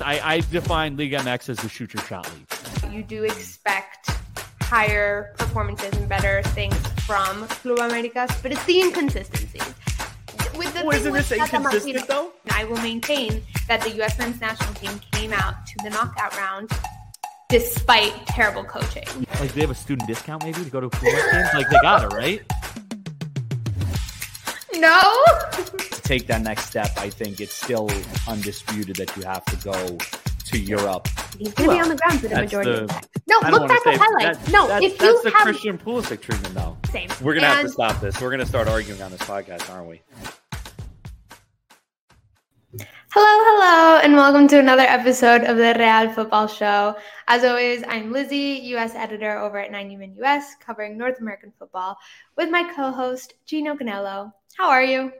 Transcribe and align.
I, 0.00 0.20
I 0.36 0.40
define 0.40 0.96
Liga 0.96 1.18
MX 1.18 1.48
as 1.50 1.56
the 1.58 1.68
shoot 1.68 1.94
your 1.94 2.02
shot 2.04 2.30
league. 2.32 2.92
You 2.92 3.02
do 3.02 3.24
expect 3.24 4.10
higher 4.62 5.34
performances 5.38 5.96
and 5.96 6.08
better 6.08 6.42
things 6.42 6.76
from 7.06 7.46
Club 7.48 7.78
Americas, 7.78 8.30
but 8.42 8.52
it's 8.52 8.64
the 8.66 8.80
inconsistencies. 8.80 9.62
With 10.56 10.74
the 10.74 10.82
oh, 10.82 10.86
well, 10.86 10.96
isn't 10.96 11.12
this 11.12 11.32
inconsistent, 11.32 11.62
Martino, 11.62 12.00
though? 12.06 12.32
I 12.50 12.64
will 12.64 12.80
maintain 12.82 13.42
that 13.68 13.80
the 13.80 13.90
U.S. 13.96 14.18
men's 14.18 14.40
national 14.40 14.74
team 14.74 15.00
came 15.12 15.32
out 15.32 15.66
to 15.66 15.74
the 15.84 15.90
knockout 15.90 16.36
round 16.36 16.70
despite 17.48 18.12
terrible 18.26 18.64
coaching. 18.64 19.04
Like 19.40 19.52
they 19.52 19.62
have 19.62 19.70
a 19.70 19.74
student 19.74 20.06
discount 20.06 20.44
maybe 20.44 20.62
to 20.62 20.70
go 20.70 20.80
to 20.80 20.90
Pumas 20.90 21.32
games. 21.32 21.48
Like 21.54 21.70
they 21.70 21.78
got 21.80 22.04
it 22.04 22.16
right. 22.16 22.42
No, 24.74 25.00
take 26.08 26.26
that 26.26 26.40
next 26.40 26.64
step, 26.64 26.90
I 26.96 27.10
think 27.10 27.38
it's 27.38 27.52
still 27.52 27.90
undisputed 28.26 28.96
that 28.96 29.14
you 29.14 29.24
have 29.24 29.44
to 29.44 29.56
go 29.56 29.98
to 30.46 30.58
Europe. 30.58 31.06
he's 31.38 31.52
going 31.52 31.68
to 31.68 31.76
be 31.76 31.80
on 31.82 31.90
the 31.90 31.96
ground 31.96 32.20
for 32.22 32.28
the 32.28 32.34
majority 32.36 32.70
the- 32.72 32.82
of 32.84 32.88
the 32.88 32.94
time. 32.94 33.02
No, 33.26 33.38
I 33.42 33.50
look 33.50 33.68
back 33.68 33.86
at 33.86 33.98
highlights. 33.98 34.38
that- 34.38 34.50
no, 34.50 34.66
that- 34.68 34.82
if 34.82 34.96
That's 34.96 35.02
you 35.02 35.22
the 35.24 35.30
have 35.36 35.42
Christian 35.42 35.76
Pulisic 35.76 36.22
treatment 36.22 36.54
though. 36.54 36.78
same, 36.90 37.10
We're 37.20 37.34
gonna 37.34 37.48
have 37.48 37.60
to 37.66 37.68
stop 37.68 38.00
this. 38.00 38.18
We're 38.22 38.30
gonna 38.30 38.46
start 38.46 38.68
arguing 38.68 39.02
on 39.02 39.10
this 39.10 39.20
podcast, 39.20 39.68
aren't 39.70 39.86
we? 39.86 40.00
Hello, 43.10 43.44
hello, 43.44 44.00
and 44.02 44.14
welcome 44.14 44.48
to 44.48 44.58
another 44.58 44.82
episode 44.82 45.42
of 45.44 45.58
the 45.58 45.74
Real 45.78 46.08
Futbol 46.14 46.48
Show. 46.48 46.96
As 47.26 47.44
always, 47.44 47.84
I'm 47.86 48.12
Lizzy, 48.12 48.60
U.S. 48.72 48.94
editor 48.94 49.38
over 49.38 49.58
at 49.58 49.70
90 49.70 49.96
Min 49.96 50.14
US, 50.22 50.54
covering 50.58 50.96
North 50.96 51.20
American 51.20 51.52
football, 51.58 51.98
with 52.38 52.48
my 52.50 52.62
co-host 52.74 53.34
Geno 53.44 53.74
Canello. 53.74 54.32
How 54.56 54.70
are 54.70 54.82
you? 54.82 55.12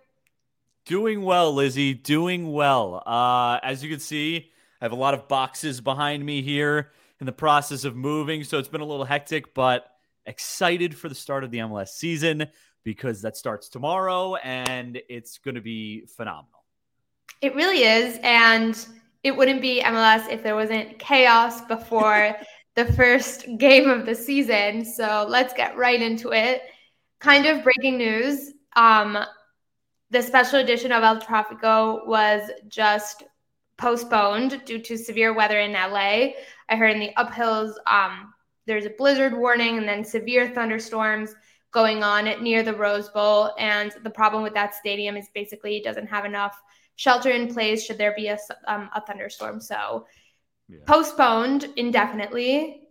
Doing 0.88 1.20
well, 1.20 1.52
Lizzy. 1.52 1.92
Doing 1.92 2.50
well. 2.50 3.02
Uh, 3.04 3.60
as 3.62 3.84
you 3.84 3.90
can 3.90 4.00
see, 4.00 4.50
I 4.80 4.86
have 4.86 4.92
a 4.92 4.96
lot 4.96 5.12
of 5.12 5.28
boxes 5.28 5.82
behind 5.82 6.24
me 6.24 6.40
here 6.40 6.92
in 7.20 7.26
the 7.26 7.32
process 7.32 7.84
of 7.84 7.94
moving, 7.94 8.42
so 8.42 8.58
it's 8.58 8.68
been 8.68 8.80
a 8.80 8.86
little 8.86 9.04
hectic, 9.04 9.52
but 9.52 9.86
excited 10.24 10.96
for 10.96 11.10
the 11.10 11.14
start 11.14 11.44
of 11.44 11.50
the 11.50 11.58
MLS 11.58 11.88
season 11.88 12.46
because 12.84 13.20
that 13.20 13.36
starts 13.36 13.68
tomorrow 13.68 14.36
and 14.36 14.98
it's 15.10 15.36
going 15.36 15.56
to 15.56 15.60
be 15.60 16.06
phenomenal. 16.06 16.64
It 17.42 17.54
really 17.54 17.82
is, 17.82 18.18
and 18.22 18.88
it 19.22 19.36
wouldn't 19.36 19.60
be 19.60 19.82
MLS 19.82 20.26
if 20.32 20.42
there 20.42 20.54
wasn't 20.54 20.98
chaos 20.98 21.60
before 21.60 22.34
the 22.76 22.90
first 22.94 23.44
game 23.58 23.90
of 23.90 24.06
the 24.06 24.14
season. 24.14 24.86
So 24.86 25.26
let's 25.28 25.52
get 25.52 25.76
right 25.76 26.00
into 26.00 26.30
it. 26.30 26.62
Kind 27.20 27.44
of 27.44 27.62
breaking 27.62 27.98
news. 27.98 28.54
Um, 28.74 29.18
the 30.10 30.22
special 30.22 30.60
edition 30.60 30.92
of 30.92 31.02
El 31.02 31.20
Tráfico 31.20 32.06
was 32.06 32.50
just 32.68 33.24
postponed 33.76 34.62
due 34.64 34.78
to 34.80 34.96
severe 34.96 35.34
weather 35.34 35.60
in 35.60 35.72
LA. 35.72 36.30
I 36.68 36.76
heard 36.76 36.92
in 36.92 37.00
the 37.00 37.12
uphills 37.16 37.74
um, 37.86 38.32
there's 38.66 38.86
a 38.86 38.90
blizzard 38.98 39.32
warning 39.36 39.78
and 39.78 39.88
then 39.88 40.04
severe 40.04 40.48
thunderstorms 40.48 41.34
going 41.70 42.02
on 42.02 42.24
near 42.42 42.62
the 42.62 42.74
Rose 42.74 43.08
Bowl. 43.10 43.52
And 43.58 43.92
the 44.02 44.10
problem 44.10 44.42
with 44.42 44.54
that 44.54 44.74
stadium 44.74 45.16
is 45.16 45.28
basically 45.34 45.76
it 45.76 45.84
doesn't 45.84 46.06
have 46.08 46.24
enough 46.24 46.60
shelter 46.96 47.30
in 47.30 47.52
place 47.52 47.84
should 47.84 47.98
there 47.98 48.14
be 48.16 48.28
a, 48.28 48.38
um, 48.66 48.90
a 48.94 49.00
thunderstorm. 49.00 49.60
So 49.60 50.06
Yeah. 50.68 50.80
postponed 50.86 51.64
indefinitely. 51.76 52.87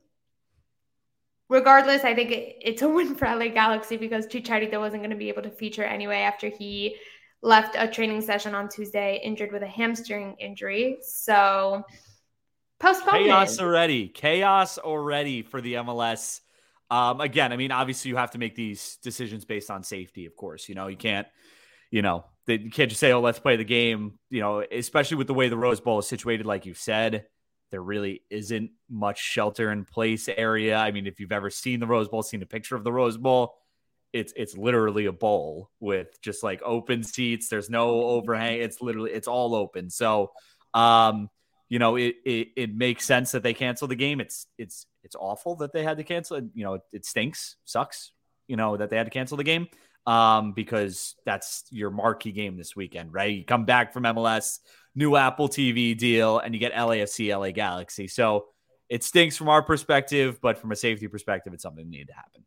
Regardless, 1.50 2.04
I 2.04 2.14
think 2.14 2.32
it, 2.32 2.58
it's 2.62 2.82
a 2.82 2.90
win 2.98 3.16
for 3.16 3.26
LA 3.26 3.48
Galaxy 3.48 3.98
because 3.98 4.28
Chicharito 4.28 4.80
wasn't 4.80 5.02
going 5.02 5.12
to 5.12 5.18
be 5.18 5.30
able 5.30 5.44
to 5.44 5.52
feature 5.52 5.84
anyway 5.84 6.20
after 6.20 6.50
he 6.50 6.98
left 7.42 7.76
a 7.78 7.88
training 7.88 8.22
session 8.22 8.56
on 8.56 8.68
Tuesday 8.68 9.22
injured 9.24 9.52
with 9.52 9.64
a 9.64 9.68
hamstring 9.68 10.36
injury. 10.40 10.98
So 11.02 11.84
postponed. 12.80 13.26
Chaos 13.26 13.60
already. 13.60 14.08
Chaos 14.08 14.78
already 14.78 15.44
for 15.44 15.62
the 15.62 15.76
MLS. 15.76 16.42
Um, 16.90 17.22
again, 17.22 17.52
I 17.52 17.58
mean, 17.58 17.72
obviously 17.72 18.10
you 18.10 18.18
have 18.18 18.32
to 18.32 18.38
make 18.38 18.56
these 18.56 18.98
decisions 19.04 19.46
based 19.46 19.70
on 19.70 19.84
safety, 19.84 20.26
of 20.26 20.36
course. 20.36 20.70
You 20.70 20.76
know, 20.76 20.88
you 20.88 20.98
can't, 20.98 21.28
you 21.92 22.02
know, 22.02 22.26
that 22.46 22.62
you 22.62 22.72
can't 22.72 22.90
just 22.90 23.02
say, 23.02 23.12
"Oh, 23.12 23.20
let's 23.20 23.40
play 23.40 23.58
the 23.58 23.66
game." 23.66 24.18
You 24.30 24.40
know, 24.40 24.64
especially 24.72 25.18
with 25.18 25.28
the 25.28 25.34
way 25.34 25.50
the 25.50 25.58
Rose 25.58 25.82
Bowl 25.82 26.00
is 26.00 26.08
situated, 26.08 26.46
like 26.46 26.66
you 26.66 26.74
said, 26.74 27.26
there 27.72 27.82
really 27.82 28.22
isn't 28.30 28.72
much 28.90 29.20
shelter 29.20 29.72
in 29.72 29.86
place 29.86 30.30
area. 30.30 30.78
I 30.78 30.92
mean, 30.92 31.08
if 31.08 31.20
you've 31.20 31.32
ever 31.32 31.50
seen 31.50 31.80
the 31.80 31.88
Rose 31.88 32.08
Bowl, 32.08 32.24
seen 32.24 32.42
a 32.42 32.46
picture 32.46 32.76
of 32.76 32.84
the 32.84 32.92
Rose 32.92 33.18
Bowl, 33.18 33.56
it's 34.14 34.34
it's 34.36 34.58
literally 34.58 35.06
a 35.06 35.12
bowl 35.12 35.70
with 35.80 36.22
just 36.22 36.44
like 36.44 36.62
open 36.64 37.04
seats. 37.04 37.50
There's 37.50 37.70
no 37.70 38.02
overhang. 38.02 38.60
It's 38.62 38.82
literally 38.82 39.12
it's 39.12 39.28
all 39.28 39.54
open. 39.54 39.90
So, 39.90 40.32
um, 40.74 41.30
you 41.70 41.80
know, 41.80 41.98
it, 41.98 42.16
it 42.26 42.50
it 42.56 42.76
makes 42.76 43.06
sense 43.06 43.32
that 43.32 43.44
they 43.44 43.54
cancel 43.54 43.88
the 43.88 43.96
game. 43.96 44.22
It's 44.22 44.48
it's 44.58 44.86
it's 45.04 45.16
awful 45.16 45.56
that 45.58 45.74
they 45.74 45.84
had 45.84 45.98
to 45.98 46.04
cancel 46.04 46.38
it. 46.38 46.46
You 46.54 46.64
know, 46.64 46.74
it, 46.76 46.82
it 46.94 47.06
stinks, 47.06 47.58
sucks. 47.66 48.12
You 48.48 48.56
know 48.56 48.78
that 48.78 48.90
they 48.90 48.98
had 48.98 49.08
to 49.08 49.12
cancel 49.12 49.36
the 49.36 49.44
game 49.44 49.68
um, 50.08 50.54
because 50.54 51.16
that's 51.26 51.66
your 51.70 51.92
marquee 51.92 52.32
game 52.32 52.56
this 52.58 52.76
weekend, 52.76 53.14
right? 53.14 53.36
You 53.36 53.44
come 53.44 53.66
back 53.66 53.94
from 53.94 54.04
MLS, 54.04 54.60
new 54.98 55.16
Apple 55.16 55.48
TV 55.48 55.96
deal, 55.96 56.40
and 56.40 56.54
you 56.54 56.60
get 56.60 56.74
LAFC, 56.74 57.30
LA 57.30 57.52
Galaxy. 57.52 58.08
So 58.08 58.48
it 58.90 59.04
stinks 59.04 59.38
from 59.38 59.48
our 59.48 59.62
perspective, 59.62 60.40
but 60.42 60.58
from 60.58 60.72
a 60.72 60.76
safety 60.76 61.08
perspective, 61.08 61.54
it's 61.54 61.62
something 61.62 61.86
that 61.86 61.90
needed 61.90 62.08
to 62.08 62.14
happen. 62.16 62.44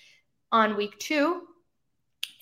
on 0.52 0.78
week 0.78 0.98
two. 0.98 1.42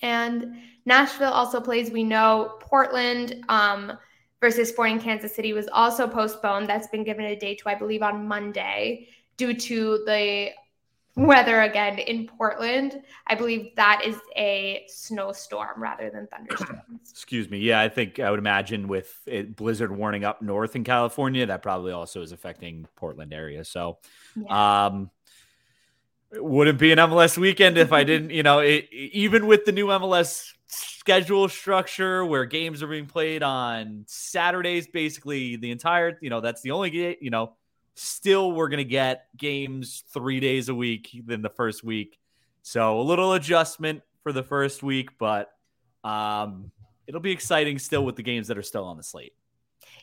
And 0.00 0.58
Nashville 0.86 1.32
also 1.32 1.60
plays, 1.60 1.90
we 1.90 2.04
know, 2.04 2.56
Portland. 2.60 3.44
Um, 3.48 3.98
versus 4.40 4.68
Sporting 4.68 5.00
Kansas 5.00 5.34
City 5.34 5.52
was 5.52 5.68
also 5.72 6.06
postponed. 6.06 6.68
That's 6.68 6.88
been 6.88 7.04
given 7.04 7.24
a 7.24 7.36
date 7.36 7.60
to, 7.60 7.68
I 7.68 7.74
believe, 7.74 8.02
on 8.02 8.26
Monday 8.26 9.08
due 9.36 9.54
to 9.54 10.02
the 10.06 10.50
weather 11.18 11.62
again 11.62 11.98
in 11.98 12.26
Portland. 12.26 13.02
I 13.26 13.34
believe 13.34 13.74
that 13.74 14.02
is 14.04 14.16
a 14.36 14.84
snowstorm 14.86 15.82
rather 15.82 16.10
than 16.10 16.28
thunderstorms. 16.28 16.80
Excuse 17.10 17.50
me. 17.50 17.58
Yeah, 17.58 17.80
I 17.80 17.88
think 17.88 18.20
I 18.20 18.30
would 18.30 18.38
imagine 18.38 18.86
with 18.86 19.12
it, 19.26 19.56
blizzard 19.56 19.94
warning 19.94 20.24
up 20.24 20.40
north 20.40 20.76
in 20.76 20.84
California, 20.84 21.44
that 21.46 21.62
probably 21.62 21.92
also 21.92 22.22
is 22.22 22.32
affecting 22.32 22.86
Portland 22.94 23.32
area. 23.32 23.64
So, 23.64 23.98
yeah. 24.36 24.86
um, 24.86 25.10
it 26.30 26.44
wouldn't 26.44 26.78
be 26.78 26.92
an 26.92 26.98
MLS 26.98 27.36
weekend 27.36 27.78
if 27.78 27.92
I 27.92 28.04
didn't, 28.04 28.30
you 28.30 28.42
know, 28.42 28.60
it, 28.60 28.88
even 28.92 29.46
with 29.46 29.64
the 29.64 29.72
new 29.72 29.86
MLS 29.86 30.52
schedule 30.68 31.48
structure 31.48 32.24
where 32.24 32.44
games 32.44 32.82
are 32.82 32.88
being 32.88 33.06
played 33.06 33.42
on 33.42 34.04
Saturdays, 34.06 34.86
basically 34.86 35.56
the 35.56 35.70
entire, 35.70 36.18
you 36.20 36.30
know, 36.30 36.40
that's 36.40 36.62
the 36.62 36.70
only 36.70 36.90
game, 36.90 37.16
you 37.20 37.30
know, 37.30 37.54
Still, 38.00 38.52
we're 38.52 38.68
going 38.68 38.78
to 38.78 38.84
get 38.84 39.26
games 39.36 40.04
three 40.14 40.38
days 40.38 40.68
a 40.68 40.74
week 40.74 41.20
than 41.26 41.42
the 41.42 41.48
first 41.48 41.82
week. 41.82 42.16
So 42.62 43.00
a 43.00 43.02
little 43.02 43.32
adjustment 43.32 44.02
for 44.22 44.32
the 44.32 44.44
first 44.44 44.84
week, 44.84 45.18
but 45.18 45.50
um, 46.04 46.70
it'll 47.08 47.20
be 47.20 47.32
exciting 47.32 47.76
still 47.80 48.04
with 48.04 48.14
the 48.14 48.22
games 48.22 48.46
that 48.46 48.56
are 48.56 48.62
still 48.62 48.84
on 48.84 48.98
the 48.98 49.02
slate. 49.02 49.32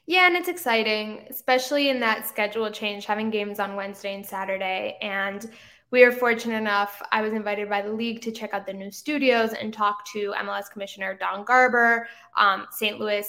Yeah, 0.08 0.28
and 0.28 0.36
it's 0.36 0.50
exciting, 0.50 1.26
especially 1.30 1.88
in 1.88 2.02
that 2.02 2.28
schedule 2.28 2.70
change, 2.70 3.06
having 3.06 3.30
games 3.30 3.62
on 3.62 3.78
Wednesday 3.78 4.14
and 4.14 4.26
Saturday. 4.26 4.98
And 5.02 5.50
we 5.96 6.04
are 6.04 6.12
fortunate 6.12 6.58
enough, 6.58 7.02
I 7.14 7.22
was 7.22 7.32
invited 7.32 7.70
by 7.70 7.82
the 7.82 7.90
league 7.90 8.20
to 8.24 8.32
check 8.34 8.54
out 8.54 8.66
the 8.66 8.74
new 8.74 8.92
studios 8.92 9.54
and 9.54 9.74
talk 9.74 10.06
to 10.12 10.34
MLS 10.44 10.70
Commissioner 10.70 11.18
Don 11.18 11.46
Garber, 11.46 12.10
um, 12.38 12.68
St. 12.70 13.00
Louis 13.00 13.26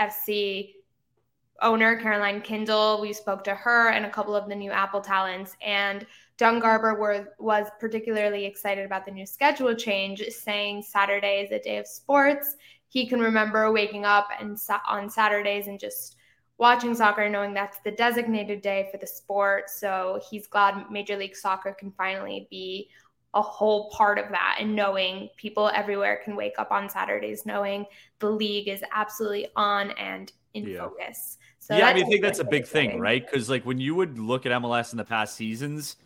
FC 0.00 0.72
owner, 1.62 1.94
Carolyn 1.94 2.40
Kindle. 2.40 3.00
We 3.00 3.12
spoke 3.12 3.44
to 3.44 3.54
her 3.54 3.90
and 3.90 4.04
a 4.04 4.10
couple 4.10 4.34
of 4.34 4.48
the 4.48 4.56
new 4.56 4.72
Apple 4.72 5.00
talents. 5.00 5.54
And 5.64 6.04
Don 6.38 6.58
Garber 6.58 6.98
were, 6.98 7.34
was 7.38 7.68
particularly 7.78 8.46
excited 8.46 8.84
about 8.84 9.04
the 9.04 9.12
new 9.12 9.24
schedule 9.24 9.76
change, 9.76 10.20
saying 10.28 10.82
Saturday 10.82 11.42
is 11.46 11.52
a 11.52 11.60
day 11.60 11.76
of 11.78 11.86
sports. 11.86 12.56
He 12.88 13.06
can 13.06 13.20
remember 13.20 13.70
waking 13.70 14.04
up 14.04 14.26
and 14.40 14.58
on 14.88 15.08
Saturdays 15.08 15.68
and 15.68 15.78
just 15.78 16.16
watching 16.58 16.94
soccer, 16.94 17.28
knowing 17.28 17.54
that's 17.54 17.78
the 17.84 17.90
designated 17.90 18.60
day 18.60 18.88
for 18.90 18.98
the 18.98 19.06
sport. 19.06 19.70
So 19.70 20.20
he's 20.28 20.46
glad 20.46 20.90
Major 20.90 21.16
League 21.16 21.36
Soccer 21.36 21.72
can 21.72 21.92
finally 21.92 22.48
be 22.50 22.88
a 23.34 23.42
whole 23.42 23.90
part 23.90 24.18
of 24.18 24.28
that 24.30 24.56
and 24.58 24.74
knowing 24.74 25.28
people 25.36 25.70
everywhere 25.74 26.20
can 26.24 26.34
wake 26.34 26.54
up 26.58 26.72
on 26.72 26.88
Saturdays 26.88 27.44
knowing 27.44 27.84
the 28.20 28.30
league 28.30 28.68
is 28.68 28.82
absolutely 28.92 29.48
on 29.54 29.90
and 29.92 30.32
in 30.54 30.66
yeah. 30.66 30.78
focus. 30.78 31.36
So 31.58 31.76
yeah, 31.76 31.88
I 31.88 31.94
mean, 31.94 32.06
I 32.06 32.08
think 32.08 32.22
that's 32.22 32.38
a 32.38 32.44
big 32.44 32.66
thing, 32.66 32.98
right? 32.98 33.24
Because 33.24 33.50
like 33.50 33.64
when 33.64 33.78
you 33.78 33.94
would 33.94 34.18
look 34.18 34.46
at 34.46 34.62
MLS 34.62 34.92
in 34.92 34.96
the 34.96 35.04
past 35.04 35.36
seasons, 35.36 35.96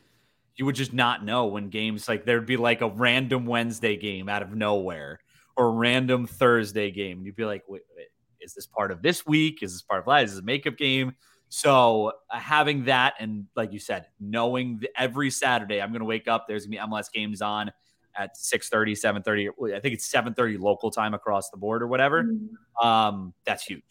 you 0.57 0.67
would 0.67 0.75
just 0.75 0.93
not 0.93 1.25
know 1.25 1.47
when 1.47 1.69
games 1.69 2.09
like 2.09 2.25
there'd 2.25 2.45
be 2.45 2.57
like 2.57 2.81
a 2.81 2.89
random 2.89 3.47
Wednesday 3.47 3.97
game 3.97 4.29
out 4.29 4.43
of 4.43 4.55
nowhere 4.55 5.21
or 5.57 5.69
a 5.69 5.71
random 5.71 6.27
Thursday 6.27 6.91
game. 6.91 7.25
You'd 7.25 7.37
be 7.37 7.45
like, 7.45 7.63
wait, 7.69 7.83
wait, 7.97 8.09
is 8.43 8.55
this 8.55 8.67
part 8.67 8.91
of 8.91 9.03
this 9.03 9.25
week? 9.27 9.63
Is 9.63 9.73
this 9.73 9.83
part 9.83 10.01
of 10.01 10.07
live? 10.07 10.25
Is 10.25 10.33
this 10.33 10.41
a 10.41 10.45
makeup 10.45 10.77
game? 10.77 11.15
So 11.49 12.13
uh, 12.31 12.39
having 12.39 12.87
that 12.87 13.15
and 13.21 13.47
like 13.55 13.73
you 13.73 13.79
said, 13.79 14.07
knowing 14.19 14.79
that 14.79 14.91
every 14.97 15.31
Saturday 15.31 15.83
I'm 15.83 15.91
going 15.91 16.01
to 16.01 16.07
wake 16.07 16.29
up, 16.29 16.47
there's 16.49 16.67
going 16.67 16.79
to 16.79 16.87
be 16.87 16.91
MLS 16.91 17.13
games 17.13 17.43
on 17.43 17.71
at 18.17 18.37
6:30, 18.37 18.93
7:30. 18.93 19.75
I 19.75 19.81
think 19.81 19.95
it's 19.95 20.11
7:30 20.11 20.59
local 20.59 20.91
time 20.91 21.15
across 21.15 21.51
the 21.51 21.57
board 21.57 21.83
or 21.83 21.87
whatever. 21.89 22.25
Mm-hmm. 22.25 22.87
Um, 22.87 23.35
that's 23.45 23.65
huge. 23.65 23.83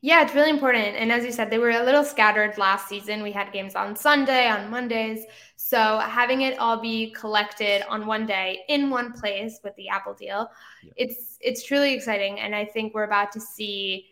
Yeah, 0.00 0.22
it's 0.22 0.34
really 0.34 0.50
important. 0.50 0.96
And 0.96 1.10
as 1.10 1.24
you 1.24 1.32
said, 1.32 1.50
they 1.50 1.58
were 1.58 1.70
a 1.70 1.82
little 1.82 2.04
scattered 2.04 2.56
last 2.56 2.88
season. 2.88 3.20
We 3.22 3.32
had 3.32 3.52
games 3.52 3.74
on 3.74 3.96
Sunday, 3.96 4.46
on 4.46 4.70
Mondays. 4.70 5.24
So 5.56 5.98
having 5.98 6.42
it 6.42 6.56
all 6.60 6.80
be 6.80 7.10
collected 7.10 7.82
on 7.88 8.06
one 8.06 8.24
day 8.24 8.60
in 8.68 8.90
one 8.90 9.12
place 9.12 9.58
with 9.64 9.74
the 9.74 9.88
Apple 9.88 10.14
deal, 10.14 10.48
yeah. 10.84 10.92
it's 10.96 11.36
it's 11.40 11.64
truly 11.64 11.94
exciting. 11.94 12.38
And 12.38 12.54
I 12.54 12.64
think 12.64 12.94
we're 12.94 13.04
about 13.04 13.32
to 13.32 13.40
see 13.40 14.06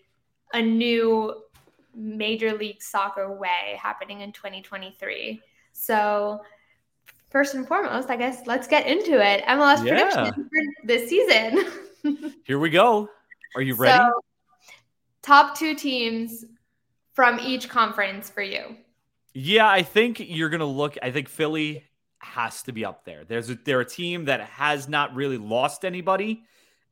a 0.52 0.60
new 0.60 1.42
Major 1.94 2.52
League 2.52 2.82
Soccer 2.82 3.32
way 3.32 3.78
happening 3.80 4.22
in 4.22 4.32
2023. 4.32 5.40
So 5.72 6.40
first 7.30 7.54
and 7.54 7.66
foremost, 7.66 8.10
I 8.10 8.16
guess 8.16 8.46
let's 8.46 8.66
get 8.66 8.86
into 8.86 9.24
it. 9.24 9.44
MLS 9.44 9.84
yeah. 9.84 10.30
predictions 10.30 10.34
for 10.34 10.86
this 10.86 11.08
season. 11.08 12.34
Here 12.44 12.58
we 12.58 12.70
go. 12.70 13.08
Are 13.54 13.62
you 13.62 13.74
ready? 13.74 13.96
So, 13.96 14.12
top 15.26 15.58
two 15.58 15.74
teams 15.74 16.44
from 17.14 17.40
each 17.40 17.68
conference 17.68 18.30
for 18.30 18.42
you. 18.42 18.76
Yeah, 19.34 19.68
I 19.68 19.82
think 19.82 20.20
you're 20.20 20.48
going 20.48 20.60
to 20.60 20.66
look. 20.66 20.96
I 21.02 21.10
think 21.10 21.28
Philly 21.28 21.84
has 22.20 22.62
to 22.62 22.72
be 22.72 22.84
up 22.84 23.04
there. 23.04 23.24
There's 23.24 23.50
a, 23.50 23.54
they're 23.54 23.80
a 23.80 23.84
team 23.84 24.26
that 24.26 24.40
has 24.40 24.88
not 24.88 25.14
really 25.14 25.36
lost 25.36 25.84
anybody 25.84 26.44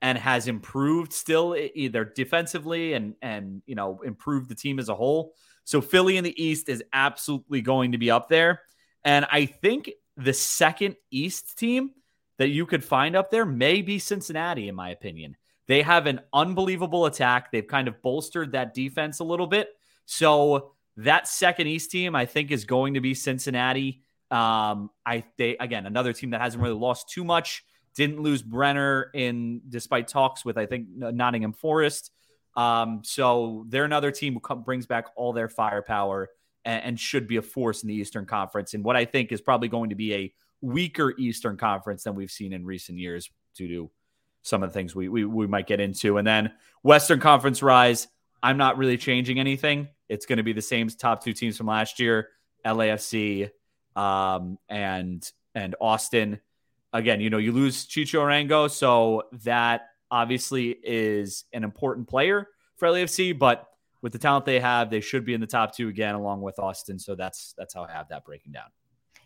and 0.03 0.19
has 0.19 0.49
improved 0.49 1.13
still 1.13 1.57
either 1.57 2.05
defensively 2.05 2.93
and 2.93 3.15
and 3.23 3.63
you 3.67 3.75
know 3.75 4.01
improved 4.05 4.51
the 4.51 4.55
team 4.55 4.79
as 4.79 4.89
a 4.89 4.95
whole. 4.95 5.33
So 5.65 5.81
Philly 5.81 6.19
in 6.19 6.25
the 6.25 6.43
East 6.43 6.69
is 6.69 6.85
absolutely 6.93 7.63
going 7.63 7.93
to 7.93 7.99
be 7.99 8.11
up 8.11 8.29
there. 8.29 8.61
And 9.05 9.27
I 9.31 9.47
think 9.47 9.91
the 10.17 10.35
second 10.35 10.97
East 11.11 11.59
team 11.59 11.93
that 12.37 12.49
you 12.49 12.67
could 12.67 12.85
find 12.85 13.17
up 13.17 13.31
there 13.31 13.47
may 13.47 13.81
be 13.81 13.99
Cincinnati, 13.99 14.69
in 14.69 14.75
my 14.75 14.91
opinion. 14.91 15.37
They 15.67 15.83
have 15.83 16.07
an 16.07 16.21
unbelievable 16.33 17.07
attack. 17.07 17.51
They've 17.51 17.67
kind 17.67 17.89
of 17.89 18.03
bolstered 18.03 18.53
that 18.53 18.75
defense 18.75 19.21
a 19.21 19.25
little 19.25 19.47
bit. 19.47 19.69
So 20.07 20.73
that 20.97 21.27
second 21.27 21.67
East 21.67 21.91
team, 21.91 22.15
I 22.15 22.27
think, 22.27 22.51
is 22.51 22.65
going 22.65 22.95
to 22.95 23.01
be 23.01 23.15
Cincinnati. 23.15 24.03
Um, 24.31 24.91
I 25.07 25.25
they 25.39 25.57
again 25.59 25.87
another 25.87 26.13
team 26.13 26.31
that 26.31 26.41
hasn't 26.41 26.63
really 26.63 26.75
lost 26.75 27.09
too 27.09 27.25
much. 27.25 27.65
Didn't 27.95 28.21
lose 28.21 28.43
Brenner 28.43 29.11
in 29.15 29.63
despite 29.69 30.09
talks 30.09 30.45
with 30.45 30.59
I 30.59 30.67
think 30.67 30.89
Nottingham 30.91 31.53
Forest. 31.53 32.11
Um, 32.57 33.03
so 33.05 33.65
they're 33.69 33.85
another 33.85 34.11
team 34.11 34.35
who 34.35 34.41
come, 34.41 34.63
brings 34.63 34.87
back 34.87 35.07
all 35.17 35.33
their 35.33 35.49
firepower 35.49 36.31
and, 36.65 36.85
and 36.85 37.01
should 37.01 37.27
be 37.27 37.37
a 37.37 37.43
force 37.43 37.83
in 37.83 37.89
the 37.89 37.95
Eastern 37.95 38.27
Conference. 38.27 38.75
And 38.75 38.85
what 38.85 38.97
I 38.97 39.05
think 39.05 39.33
is 39.33 39.41
probably 39.41 39.69
going 39.69 39.91
to 39.91 39.97
be 39.97 40.15
a 40.15 40.33
weaker 40.61 41.15
Eastern 41.19 41.57
Conference 41.57 42.05
than 42.05 42.15
we've 42.15 42.31
seen 42.31 42.53
in 42.53 42.65
recent 42.65 42.99
years 42.99 43.29
due 43.57 43.69
to 43.69 43.91
some 44.45 44.63
of 44.63 44.71
the 44.71 44.75
things 44.75 44.95
we, 44.95 45.09
we, 45.09 45.25
we 45.25 45.47
might 45.47 45.67
get 45.67 45.81
into. 45.81 46.19
And 46.19 46.27
then 46.27 46.53
Western 46.83 47.19
Conference 47.19 47.63
rise, 47.63 48.07
I'm 48.43 48.59
not 48.59 48.79
really 48.79 48.99
changing 48.99 49.41
anything. 49.41 49.89
It's 50.09 50.27
going 50.27 50.37
to 50.37 50.43
be 50.43 50.53
the 50.53 50.63
same 50.63 50.89
top 50.89 51.25
two 51.25 51.33
teams 51.33 51.57
from 51.57 51.67
last 51.67 51.99
year, 51.99 52.29
LAFC 52.65 53.51
um, 53.97 54.59
and 54.69 55.29
and 55.55 55.75
Austin. 55.81 56.41
Again, 56.93 57.21
you 57.21 57.31
know, 57.31 57.39
you 57.39 57.53
lose 57.53 57.87
Chicho 57.87 58.21
Arango, 58.21 58.71
so 58.71 59.25
that 59.45 59.89
obviously 60.11 60.77
is 60.83 61.45
an 61.53 61.65
important 61.65 62.07
player 62.07 62.49
for 62.77 62.87
LAFC, 62.89 63.37
but 63.37 63.67
with 64.03 64.13
the 64.13 64.19
talent 64.19 64.45
they 64.45 64.61
have, 64.61 64.91
they 64.91 65.01
should 65.01 65.25
be 65.25 65.33
in 65.33 65.41
the 65.41 65.47
top 65.47 65.75
two 65.75 65.89
again, 65.89 66.15
along 66.15 66.43
with 66.43 66.59
Austin. 66.59 66.99
So 66.99 67.15
that's 67.15 67.55
that's 67.57 67.73
how 67.73 67.85
I 67.85 67.93
have 67.93 68.09
that 68.11 68.27
breaking 68.27 68.53
down. 68.53 68.69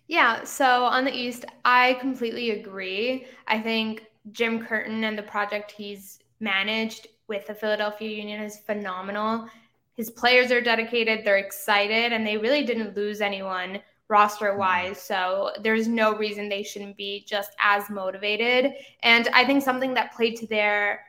Yeah. 0.07 0.45
So 0.45 0.85
on 0.85 1.05
the 1.05 1.13
East, 1.15 1.45
I 1.65 1.95
completely 1.95 2.53
agree. 2.53 3.27
I 3.47 3.59
think 3.59 4.05
Jim 4.33 4.65
Curtin 4.65 5.05
and 5.05 5.19
the 5.19 5.23
project 5.23 5.71
he's 5.71 6.21
managed 6.41 7.09
with 7.29 7.47
the 7.47 7.55
Philadelphia 7.55 8.09
Union 8.09 8.43
is 8.43 8.59
phenomenal. 8.59 9.49
His 9.95 10.11
players 10.11 10.51
are 10.51 10.61
dedicated, 10.61 11.25
they're 11.25 11.39
excited, 11.39 12.13
and 12.13 12.27
they 12.27 12.37
really 12.39 12.65
didn't 12.65 12.97
lose 12.97 13.21
anyone 13.21 13.81
roster 14.09 14.57
wise. 14.57 14.97
Mm-hmm. 14.97 15.15
So 15.15 15.51
there's 15.63 15.87
no 15.89 16.17
reason 16.17 16.49
they 16.49 16.63
shouldn't 16.63 16.97
be 16.97 17.25
just 17.29 17.53
as 17.61 17.91
motivated. 17.91 18.73
And 19.03 19.29
I 19.35 19.45
think 19.45 19.63
something 19.63 19.95
that 19.95 20.15
played 20.15 20.37
to 20.37 20.47
their 20.47 21.05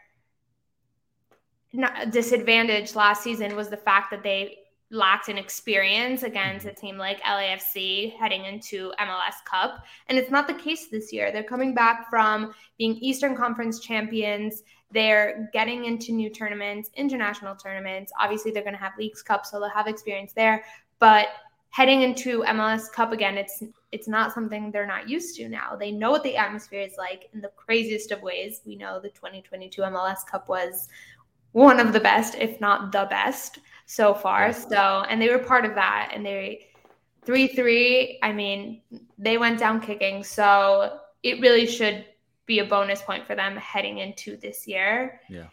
disadvantage 2.09 2.95
last 2.95 3.23
season 3.23 3.55
was 3.55 3.69
the 3.69 3.77
fact 3.77 4.11
that 4.11 4.23
they 4.23 4.57
lacked 4.91 5.29
in 5.29 5.37
experience 5.37 6.23
against 6.23 6.65
mm-hmm. 6.65 6.75
a 6.75 6.79
team 6.79 6.97
like 6.97 7.21
LAFC 7.21 8.17
heading 8.17 8.45
into 8.45 8.91
MLS 8.99 9.43
Cup. 9.45 9.85
And 10.07 10.17
it's 10.17 10.31
not 10.31 10.47
the 10.47 10.53
case 10.53 10.87
this 10.87 11.13
year. 11.13 11.31
They're 11.31 11.43
coming 11.43 11.73
back 11.73 12.09
from 12.09 12.53
being 12.77 12.95
Eastern 12.95 13.35
Conference 13.35 13.79
champions. 13.79 14.63
They're 14.91 15.49
getting 15.53 15.85
into 15.85 16.11
new 16.11 16.29
tournaments, 16.29 16.89
international 16.95 17.55
tournaments. 17.55 18.11
Obviously, 18.19 18.51
they're 18.51 18.63
going 18.63 18.73
to 18.73 18.79
have 18.79 18.93
Leagues 18.97 19.21
Cup, 19.21 19.45
so 19.45 19.59
they'll 19.59 19.69
have 19.69 19.87
experience 19.87 20.33
there. 20.33 20.63
But 20.97 21.27
heading 21.69 22.01
into 22.01 22.41
MLS 22.43 22.91
Cup 22.91 23.11
again, 23.11 23.37
it's 23.37 23.63
it's 23.91 24.07
not 24.07 24.33
something 24.33 24.71
they're 24.71 24.85
not 24.85 25.09
used 25.09 25.35
to 25.37 25.49
now. 25.49 25.75
They 25.75 25.91
know 25.91 26.11
what 26.11 26.23
the 26.23 26.37
atmosphere 26.37 26.81
is 26.81 26.93
like 26.97 27.29
in 27.33 27.41
the 27.41 27.51
craziest 27.55 28.11
of 28.11 28.21
ways. 28.21 28.61
We 28.65 28.75
know 28.75 28.99
the 28.99 29.09
2022 29.09 29.81
MLS 29.81 30.25
Cup 30.29 30.47
was 30.47 30.89
one 31.53 31.79
of 31.79 31.93
the 31.93 31.99
best, 31.99 32.35
if 32.35 32.61
not 32.61 32.91
the 32.91 33.07
best 33.09 33.59
so 33.89 34.13
far. 34.13 34.53
So, 34.53 35.03
and 35.09 35.19
they 35.19 35.29
were 35.29 35.39
part 35.39 35.65
of 35.65 35.73
that. 35.73 36.11
And 36.13 36.23
they, 36.23 36.67
3 37.25 37.47
3, 37.47 38.19
I 38.21 38.31
mean, 38.31 38.83
they 39.17 39.39
went 39.39 39.57
down 39.57 39.81
kicking. 39.81 40.23
So 40.23 40.99
it 41.23 41.41
really 41.41 41.65
should 41.65 42.05
be 42.45 42.59
a 42.59 42.65
bonus 42.65 43.01
point 43.01 43.25
for 43.25 43.35
them 43.35 43.57
heading 43.57 43.97
into 43.97 44.37
this 44.37 44.67
year. 44.67 45.21
Yeah. 45.27 45.47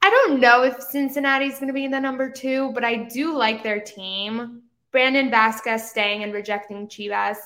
I 0.00 0.08
don't 0.08 0.40
know 0.40 0.62
if 0.62 0.80
Cincinnati's 0.80 1.56
going 1.56 1.66
to 1.66 1.74
be 1.74 1.84
in 1.84 1.90
the 1.90 2.00
number 2.00 2.30
two, 2.30 2.72
but 2.72 2.84
I 2.84 2.96
do 2.96 3.36
like 3.36 3.62
their 3.62 3.80
team. 3.80 4.62
Brandon 4.90 5.30
Vazquez 5.30 5.80
staying 5.80 6.22
and 6.22 6.32
rejecting 6.32 6.88
Chivas. 6.88 7.36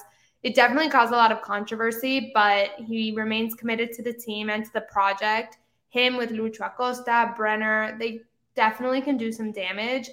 It 0.44 0.54
definitely 0.54 0.88
caused 0.88 1.12
a 1.12 1.16
lot 1.16 1.32
of 1.32 1.42
controversy, 1.42 2.30
but 2.32 2.70
he 2.78 3.12
remains 3.12 3.54
committed 3.54 3.90
to 3.94 4.02
the 4.02 4.12
team 4.12 4.50
and 4.50 4.64
to 4.64 4.72
the 4.72 4.82
project 4.82 5.58
him 5.92 6.16
with 6.16 6.30
Lucho 6.30 6.66
Acosta, 6.66 7.34
Brenner, 7.36 7.96
they 7.98 8.22
definitely 8.54 9.00
can 9.00 9.16
do 9.16 9.32
some 9.32 9.52
damage. 9.52 10.10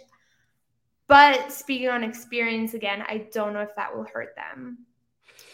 But 1.08 1.52
speaking 1.52 1.90
on 1.90 2.04
experience 2.04 2.74
again, 2.76 3.04
I 3.08 3.28
don't 3.34 3.54
know 3.54 3.62
if 3.62 3.76
that 3.76 3.96
will 3.96 4.06
hurt 4.14 4.36
them. 4.36 4.78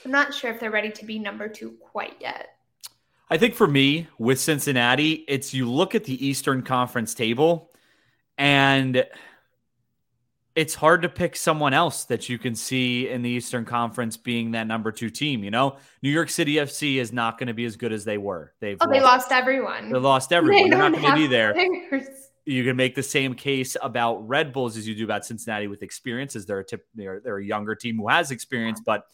I'm 0.03 0.11
not 0.11 0.33
sure 0.33 0.51
if 0.51 0.59
they're 0.59 0.71
ready 0.71 0.91
to 0.91 1.05
be 1.05 1.17
number 1.17 1.47
two 1.47 1.77
quite 1.79 2.17
yet. 2.19 2.49
I 3.29 3.37
think 3.37 3.55
for 3.55 3.67
me 3.67 4.07
with 4.19 4.39
Cincinnati, 4.39 5.25
it's 5.27 5.53
you 5.53 5.71
look 5.71 5.95
at 5.95 6.03
the 6.03 6.25
Eastern 6.25 6.61
Conference 6.61 7.13
table 7.13 7.71
and 8.37 9.05
it's 10.55 10.73
hard 10.75 11.01
to 11.01 11.09
pick 11.09 11.35
someone 11.35 11.73
else 11.73 12.05
that 12.05 12.29
you 12.29 12.37
can 12.37 12.55
see 12.55 13.09
in 13.09 13.21
the 13.21 13.29
Eastern 13.29 13.65
Conference 13.65 14.15
being 14.15 14.51
that 14.51 14.67
number 14.67 14.91
two 14.91 15.09
team. 15.09 15.43
You 15.43 15.51
know, 15.51 15.77
New 16.01 16.09
York 16.09 16.29
City 16.29 16.55
FC 16.55 16.95
is 16.97 17.11
not 17.11 17.37
going 17.37 17.47
to 17.47 17.53
be 17.53 17.65
as 17.65 17.75
good 17.75 17.91
as 17.91 18.05
they 18.05 18.17
were. 18.17 18.53
They've 18.59 18.77
oh, 18.79 18.85
lost, 18.85 18.93
they 18.93 19.01
lost 19.01 19.31
everyone. 19.31 19.91
They 19.91 19.99
lost 19.99 20.31
everyone. 20.31 20.63
They 20.63 20.69
They're 20.69 20.89
not 20.89 20.93
going 20.93 21.05
to 21.05 21.15
be 21.15 21.27
there. 21.27 21.53
Players. 21.53 22.07
You 22.45 22.63
can 22.63 22.75
make 22.75 22.93
the 22.93 23.03
same 23.03 23.33
case 23.33 23.75
about 23.81 24.27
Red 24.27 24.53
Bulls 24.53 24.77
as 24.77 24.87
you 24.87 24.95
do 24.95 25.03
about 25.03 25.25
Cincinnati 25.25 25.67
with 25.67 25.81
experience, 25.81 26.35
as 26.35 26.45
they're 26.45 26.59
a 26.59 26.65
tip, 26.65 26.85
they're, 26.93 27.19
they're 27.19 27.37
a 27.37 27.45
younger 27.45 27.75
team 27.75 27.97
who 27.97 28.07
has 28.07 28.31
experience, 28.31 28.79
but 28.85 29.05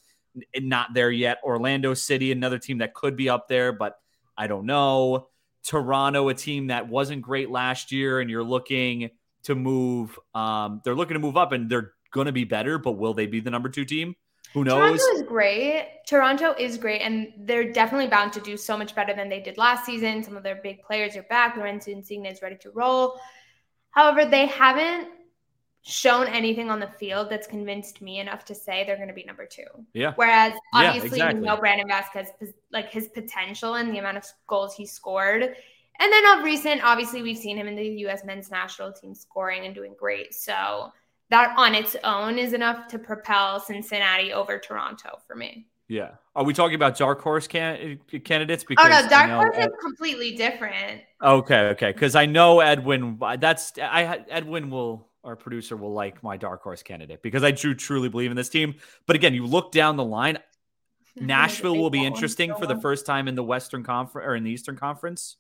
not 0.60 0.94
there 0.94 1.12
yet. 1.12 1.38
Orlando 1.44 1.94
City, 1.94 2.32
another 2.32 2.60
team 2.60 2.80
that 2.80 2.94
could 2.94 3.16
be 3.16 3.30
up 3.30 3.48
there, 3.48 3.72
but 3.72 4.00
I 4.38 4.48
don't 4.48 4.66
know. 4.66 5.28
Toronto, 5.66 6.30
a 6.30 6.34
team 6.34 6.68
that 6.68 6.88
wasn't 6.88 7.22
great 7.22 7.50
last 7.50 7.92
year, 7.92 8.20
and 8.20 8.30
you're 8.30 8.44
looking 8.44 9.12
to 9.44 9.56
move. 9.56 10.18
Um, 10.34 10.82
they're 10.84 10.96
looking 10.96 11.16
to 11.16 11.20
move 11.20 11.38
up, 11.38 11.52
and 11.52 11.70
they're 11.70 11.94
going 12.12 12.26
to 12.26 12.32
be 12.32 12.44
better. 12.44 12.78
But 12.78 12.94
will 12.94 13.14
they 13.14 13.28
be 13.28 13.40
the 13.40 13.52
number 13.52 13.70
two 13.70 13.86
team? 13.86 14.16
Who 14.54 14.64
knows? 14.64 15.00
Toronto 15.00 15.16
is 15.16 15.24
great. 15.24 15.88
Toronto 16.08 16.56
is 16.58 16.78
great, 16.78 17.02
and 17.02 17.34
they're 17.38 17.72
definitely 17.72 18.08
bound 18.08 18.34
to 18.34 18.42
do 18.42 18.58
so 18.58 18.78
much 18.78 18.96
better 18.96 19.14
than 19.14 19.30
they 19.30 19.40
did 19.40 19.58
last 19.58 19.86
season. 19.86 20.24
Some 20.24 20.36
of 20.36 20.44
their 20.44 20.60
big 20.62 20.82
players 20.84 21.16
are 21.16 21.24
back. 21.24 21.56
Lorenzo 21.56 21.92
Insigne 21.92 22.26
is 22.26 22.42
ready 22.42 22.58
to 22.58 22.72
roll. 22.72 23.20
However, 23.92 24.26
they 24.26 24.46
haven't 24.46 25.10
shown 25.84 26.28
anything 26.28 26.70
on 26.70 26.80
the 26.80 26.88
field 26.88 27.30
that's 27.30 27.48
convinced 27.48 28.02
me 28.02 28.20
enough 28.20 28.46
to 28.46 28.54
say 28.54 28.84
they're 28.86 28.98
going 28.98 29.08
to 29.08 29.14
be 29.14 29.24
number 29.24 29.48
two. 29.48 29.64
Yeah. 29.94 30.14
Whereas 30.16 30.54
obviously 30.74 31.18
yeah, 31.18 31.30
exactly. 31.30 31.40
we 31.40 31.48
know 31.48 31.58
Brandon 31.58 31.88
Vazquez, 31.90 32.28
like 32.72 32.92
his 32.92 33.08
potential 33.08 33.74
and 33.74 33.92
the 33.92 33.98
amount 33.98 34.18
of 34.18 34.26
goals 34.48 34.76
he 34.76 34.86
scored 34.86 35.56
and 36.02 36.12
then 36.12 36.38
of 36.38 36.44
recent, 36.44 36.84
obviously, 36.84 37.22
we've 37.22 37.38
seen 37.38 37.58
him 37.58 37.68
in 37.68 37.76
the 37.76 37.86
U.S. 37.86 38.24
men's 38.26 38.50
national 38.50 38.92
team 38.92 39.14
scoring 39.14 39.68
and 39.68 39.76
doing 39.76 39.94
great. 39.98 40.34
So 40.34 40.92
that 41.32 41.54
on 41.58 41.74
its 41.74 41.96
own 42.04 42.38
is 42.38 42.54
enough 42.54 42.88
to 42.90 43.00
propel 43.00 43.60
Cincinnati 43.60 44.32
over 44.32 44.60
Toronto 44.60 45.18
for 45.26 45.36
me. 45.36 45.68
Yeah. 45.88 46.12
Are 46.36 46.44
we 46.44 46.54
talking 46.54 46.76
about 46.76 46.98
dark 46.98 47.22
horse 47.22 47.48
can- 47.48 48.00
candidates? 48.24 48.64
Because 48.64 48.86
oh 48.86 48.90
no, 48.90 49.10
dark 49.10 49.30
horse 49.30 49.56
Ed- 49.58 49.70
is 49.70 49.76
completely 49.82 50.36
different. 50.36 51.02
Okay, 51.22 51.60
okay. 51.70 51.92
Because 51.92 52.16
I 52.16 52.26
know 52.28 52.60
Edwin. 52.60 53.20
That's 53.40 53.74
I. 53.78 54.24
Edwin 54.30 54.70
will 54.70 55.10
our 55.24 55.36
producer 55.36 55.76
will 55.78 55.94
like 55.94 56.24
my 56.24 56.38
dark 56.38 56.64
horse 56.64 56.82
candidate 56.82 57.22
because 57.22 57.44
I 57.44 57.52
do 57.52 57.74
truly 57.74 58.10
believe 58.10 58.32
in 58.32 58.38
this 58.38 58.50
team. 58.50 58.76
But 59.06 59.16
again, 59.16 59.34
you 59.34 59.46
look 59.46 59.72
down 59.72 59.98
the 59.98 60.06
line. 60.06 60.40
Nashville 61.16 61.78
will 61.78 61.90
be 61.90 62.06
interesting 62.06 62.54
for 62.56 62.66
the 62.66 62.80
first 62.80 63.06
time 63.06 63.28
in 63.28 63.36
the 63.36 63.44
Western 63.44 63.84
Conference 63.84 64.26
or 64.26 64.36
in 64.36 64.44
the 64.44 64.52
Eastern 64.52 64.78
Conference. 64.78 65.36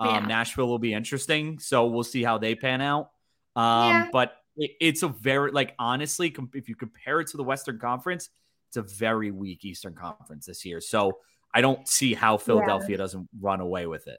Um, 0.00 0.08
yeah. 0.08 0.20
Nashville 0.20 0.68
will 0.68 0.78
be 0.78 0.94
interesting, 0.94 1.58
so 1.58 1.86
we'll 1.86 2.02
see 2.02 2.22
how 2.22 2.38
they 2.38 2.54
pan 2.54 2.80
out. 2.80 3.10
Um, 3.54 3.88
yeah. 3.88 4.08
But 4.10 4.36
it's 4.56 5.02
a 5.02 5.08
very 5.08 5.50
like 5.50 5.74
honestly, 5.78 6.34
if 6.54 6.68
you 6.68 6.74
compare 6.74 7.20
it 7.20 7.28
to 7.28 7.36
the 7.36 7.44
Western 7.44 7.78
Conference, 7.78 8.30
it's 8.68 8.76
a 8.76 8.82
very 8.82 9.30
weak 9.30 9.64
Eastern 9.64 9.94
Conference 9.94 10.46
this 10.46 10.64
year. 10.64 10.80
So 10.80 11.18
I 11.54 11.60
don't 11.60 11.86
see 11.88 12.14
how 12.14 12.36
Philadelphia 12.36 12.92
yeah. 12.92 12.96
doesn't 12.96 13.28
run 13.40 13.60
away 13.60 13.86
with 13.86 14.06
it. 14.08 14.18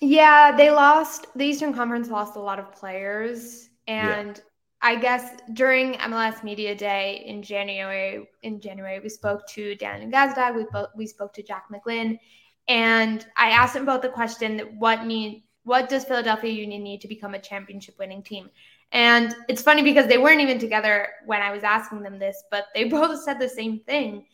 Yeah, 0.00 0.56
they 0.56 0.70
lost. 0.70 1.26
The 1.36 1.44
Eastern 1.44 1.74
Conference 1.74 2.08
lost 2.08 2.36
a 2.36 2.40
lot 2.40 2.58
of 2.58 2.72
players, 2.72 3.68
and 3.86 4.40
I 4.80 4.96
guess 4.96 5.36
during 5.52 5.94
MLS 5.94 6.42
Media 6.42 6.74
Day 6.74 7.22
in 7.26 7.42
January, 7.42 8.26
in 8.42 8.60
January, 8.60 9.00
we 9.00 9.10
spoke 9.10 9.46
to 9.48 9.74
Dan 9.74 10.10
Gazdag, 10.10 10.56
we, 10.56 10.64
bo- 10.72 10.88
we 10.96 11.06
spoke 11.06 11.34
to 11.34 11.42
Jack 11.42 11.66
McGlynn, 11.70 12.18
and 12.66 13.26
I 13.36 13.50
asked 13.50 13.74
them 13.74 13.84
both 13.84 14.00
the 14.00 14.08
question 14.08 14.76
what 14.78 15.04
mean 15.04 15.42
what 15.64 15.88
does 15.88 16.04
Philadelphia 16.04 16.50
Union 16.50 16.82
need 16.82 17.02
to 17.02 17.08
become 17.08 17.34
a 17.34 17.38
championship 17.38 17.96
winning 17.98 18.22
team? 18.22 18.48
And 18.92 19.34
it's 19.48 19.62
funny 19.62 19.82
because 19.82 20.06
they 20.08 20.18
weren't 20.18 20.40
even 20.40 20.58
together 20.58 21.08
when 21.24 21.42
I 21.42 21.52
was 21.52 21.62
asking 21.62 22.02
them 22.02 22.18
this, 22.18 22.42
but 22.50 22.66
they 22.74 22.84
both 22.88 23.22
said 23.22 23.38
the 23.38 23.48
same 23.48 23.80
thing. 23.80 24.26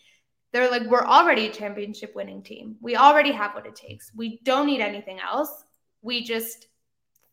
They're 0.53 0.71
like, 0.71 0.85
we're 0.85 1.05
already 1.05 1.49
a 1.49 1.53
championship 1.53 2.15
winning 2.15 2.43
team. 2.43 2.77
We 2.81 2.97
already 2.97 3.33
have 3.33 3.55
what 3.55 3.67
it 3.67 3.77
takes. 3.77 4.11
We 4.15 4.41
don't 4.45 4.67
need 4.67 4.81
anything 4.81 5.19
else. 5.21 5.65
We 6.03 6.23
just 6.23 6.69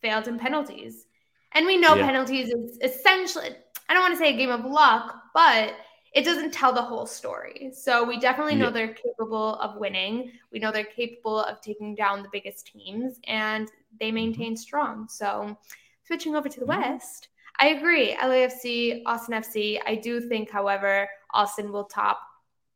failed 0.01 0.27
in 0.27 0.37
penalties. 0.37 1.05
And 1.53 1.65
we 1.65 1.77
know 1.77 1.95
yeah. 1.95 2.05
penalties 2.05 2.49
is 2.49 2.77
essentially, 2.81 3.49
I 3.87 3.93
don't 3.93 4.01
want 4.01 4.13
to 4.13 4.17
say 4.17 4.33
a 4.33 4.37
game 4.37 4.49
of 4.49 4.65
luck, 4.65 5.15
but 5.33 5.73
it 6.13 6.25
doesn't 6.25 6.51
tell 6.51 6.73
the 6.73 6.81
whole 6.81 7.05
story. 7.05 7.71
So 7.73 8.03
we 8.03 8.19
definitely 8.19 8.55
know 8.55 8.65
yeah. 8.65 8.71
they're 8.71 8.93
capable 8.93 9.55
of 9.55 9.77
winning. 9.77 10.31
We 10.51 10.59
know 10.59 10.71
they're 10.71 10.83
capable 10.83 11.39
of 11.39 11.61
taking 11.61 11.95
down 11.95 12.23
the 12.23 12.29
biggest 12.31 12.67
teams 12.67 13.19
and 13.25 13.69
they 13.99 14.07
mm-hmm. 14.07 14.15
maintain 14.15 14.57
strong. 14.57 15.07
So 15.07 15.57
switching 16.05 16.35
over 16.35 16.49
to 16.49 16.59
the 16.59 16.65
mm-hmm. 16.65 16.81
West, 16.81 17.29
I 17.59 17.69
agree. 17.69 18.13
LAFC, 18.13 19.03
Austin 19.05 19.35
FC. 19.35 19.79
I 19.85 19.95
do 19.95 20.19
think, 20.19 20.49
however, 20.49 21.07
Austin 21.33 21.71
will 21.71 21.85
top 21.85 22.19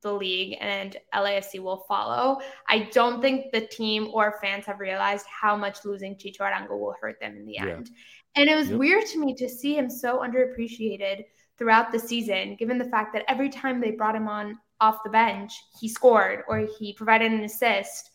the 0.02 0.14
league 0.14 0.58
and 0.62 0.96
LAFC 1.14 1.60
will 1.60 1.84
follow. 1.88 2.40
I 2.68 2.90
don't 2.92 3.22
think 3.22 3.52
the 3.52 3.62
team 3.62 4.10
or 4.14 4.38
fans 4.42 4.66
have 4.66 4.80
realized 4.80 5.26
how 5.26 5.58
much 5.58 5.84
losing 5.86 6.16
Chicho 6.16 6.42
Arango 6.42 6.80
will 6.80 6.96
hurt 7.02 7.20
them 7.20 7.36
in 7.36 7.46
the 7.46 7.54
yeah. 7.54 7.66
end. 7.66 7.90
And 8.36 8.48
it 8.48 8.56
was 8.56 8.70
yep. 8.70 8.78
weird 8.78 9.06
to 9.08 9.20
me 9.20 9.34
to 9.36 9.50
see 9.50 9.76
him 9.76 9.90
so 9.90 10.20
underappreciated 10.20 11.24
throughout 11.58 11.92
the 11.92 12.00
season, 12.00 12.56
given 12.56 12.78
the 12.78 12.86
fact 12.86 13.14
that 13.14 13.26
every 13.28 13.50
time 13.50 13.82
they 13.82 13.92
brought 13.92 14.16
him 14.16 14.28
on 14.28 14.60
off 14.80 15.04
the 15.04 15.10
bench, 15.10 15.54
he 15.80 15.90
scored 15.90 16.44
or 16.48 16.68
he 16.78 16.94
provided 16.94 17.32
an 17.32 17.44
assist. 17.44 18.12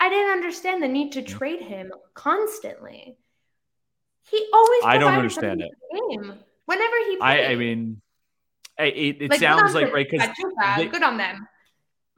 I 0.00 0.08
didn't 0.08 0.32
understand 0.32 0.82
the 0.82 0.88
need 0.88 1.12
to 1.12 1.22
trade 1.22 1.60
him 1.60 1.92
constantly. 2.14 3.18
He 4.30 4.46
always. 4.52 4.82
I 4.84 4.98
don't 4.98 5.14
understand 5.14 5.62
it. 5.62 5.70
Game. 6.10 6.34
Whenever 6.66 6.96
he, 7.08 7.16
played. 7.16 7.40
I, 7.40 7.44
I 7.52 7.56
mean, 7.56 8.00
it, 8.78 9.22
it 9.22 9.30
like, 9.30 9.40
sounds 9.40 9.74
like 9.74 9.92
right 9.92 10.08
because 10.08 10.28
good 10.90 11.02
on 11.02 11.16
them. 11.16 11.46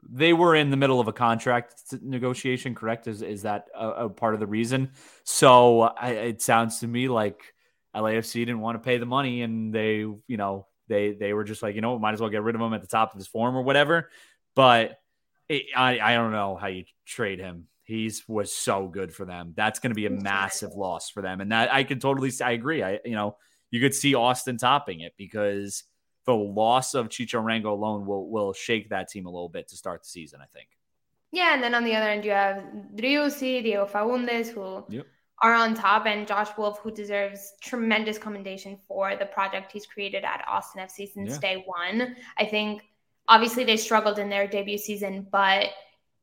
they 0.09 0.33
were 0.33 0.55
in 0.55 0.69
the 0.69 0.77
middle 0.77 0.99
of 0.99 1.07
a 1.07 1.13
contract 1.13 1.75
negotiation. 2.01 2.75
Correct? 2.75 3.07
Is 3.07 3.21
is 3.21 3.41
that 3.43 3.67
a, 3.75 3.89
a 3.89 4.09
part 4.09 4.33
of 4.33 4.39
the 4.39 4.47
reason? 4.47 4.91
So 5.23 5.81
I, 5.81 6.09
it 6.11 6.41
sounds 6.41 6.79
to 6.79 6.87
me 6.87 7.07
like 7.07 7.53
LAFC 7.95 8.33
didn't 8.33 8.59
want 8.59 8.75
to 8.75 8.85
pay 8.85 8.97
the 8.97 9.05
money, 9.05 9.41
and 9.41 9.73
they, 9.73 9.97
you 9.97 10.37
know, 10.37 10.67
they 10.87 11.13
they 11.13 11.33
were 11.33 11.43
just 11.43 11.63
like, 11.63 11.75
you 11.75 11.81
know, 11.81 11.97
might 11.99 12.13
as 12.13 12.21
well 12.21 12.29
get 12.29 12.43
rid 12.43 12.55
of 12.55 12.61
him 12.61 12.73
at 12.73 12.81
the 12.81 12.87
top 12.87 13.13
of 13.13 13.17
his 13.17 13.27
form 13.27 13.55
or 13.55 13.61
whatever. 13.61 14.09
But 14.55 14.99
it, 15.49 15.65
I 15.75 15.99
I 15.99 16.13
don't 16.15 16.31
know 16.31 16.55
how 16.55 16.67
you 16.67 16.85
trade 17.05 17.39
him. 17.39 17.67
He's 17.85 18.27
was 18.27 18.51
so 18.51 18.87
good 18.87 19.13
for 19.13 19.25
them. 19.25 19.53
That's 19.55 19.79
going 19.79 19.91
to 19.91 19.95
be 19.95 20.07
a 20.07 20.09
massive 20.09 20.73
loss 20.73 21.09
for 21.09 21.21
them, 21.21 21.39
and 21.39 21.51
that 21.51 21.71
I 21.71 21.83
can 21.83 21.99
totally 21.99 22.31
I 22.43 22.51
agree. 22.51 22.83
I 22.83 22.99
you 23.05 23.13
know 23.13 23.37
you 23.69 23.79
could 23.79 23.93
see 23.93 24.15
Austin 24.15 24.57
topping 24.57 25.01
it 25.01 25.13
because 25.17 25.83
the 26.25 26.33
loss 26.33 26.95
of 26.95 27.09
Chicho 27.09 27.43
Arango 27.43 27.65
alone 27.65 28.07
will 28.07 28.27
will 28.27 28.53
shake 28.53 28.89
that 28.89 29.09
team 29.09 29.27
a 29.27 29.29
little 29.29 29.49
bit 29.49 29.67
to 29.67 29.77
start 29.77 30.01
the 30.01 30.09
season. 30.09 30.39
I 30.41 30.47
think. 30.47 30.69
Yeah, 31.31 31.53
and 31.53 31.61
then 31.61 31.75
on 31.75 31.83
the 31.83 31.93
other 31.95 32.09
end 32.09 32.25
you 32.25 32.31
have 32.31 32.63
Driussi, 32.95 33.61
Diego 33.61 33.85
Fagúndez, 33.85 34.47
who 34.47 34.83
yep. 34.89 35.05
are 35.43 35.53
on 35.53 35.75
top, 35.75 36.07
and 36.07 36.27
Josh 36.27 36.49
Wolff, 36.57 36.79
who 36.79 36.91
deserves 36.91 37.53
tremendous 37.61 38.17
commendation 38.17 38.79
for 38.87 39.15
the 39.15 39.25
project 39.25 39.71
he's 39.71 39.85
created 39.85 40.23
at 40.23 40.43
Austin 40.47 40.81
FC 40.81 41.13
since 41.13 41.33
yeah. 41.33 41.39
day 41.39 41.63
one. 41.67 42.15
I 42.37 42.45
think 42.45 42.83
obviously 43.27 43.63
they 43.63 43.77
struggled 43.77 44.17
in 44.17 44.29
their 44.29 44.47
debut 44.47 44.77
season, 44.77 45.27
but 45.31 45.67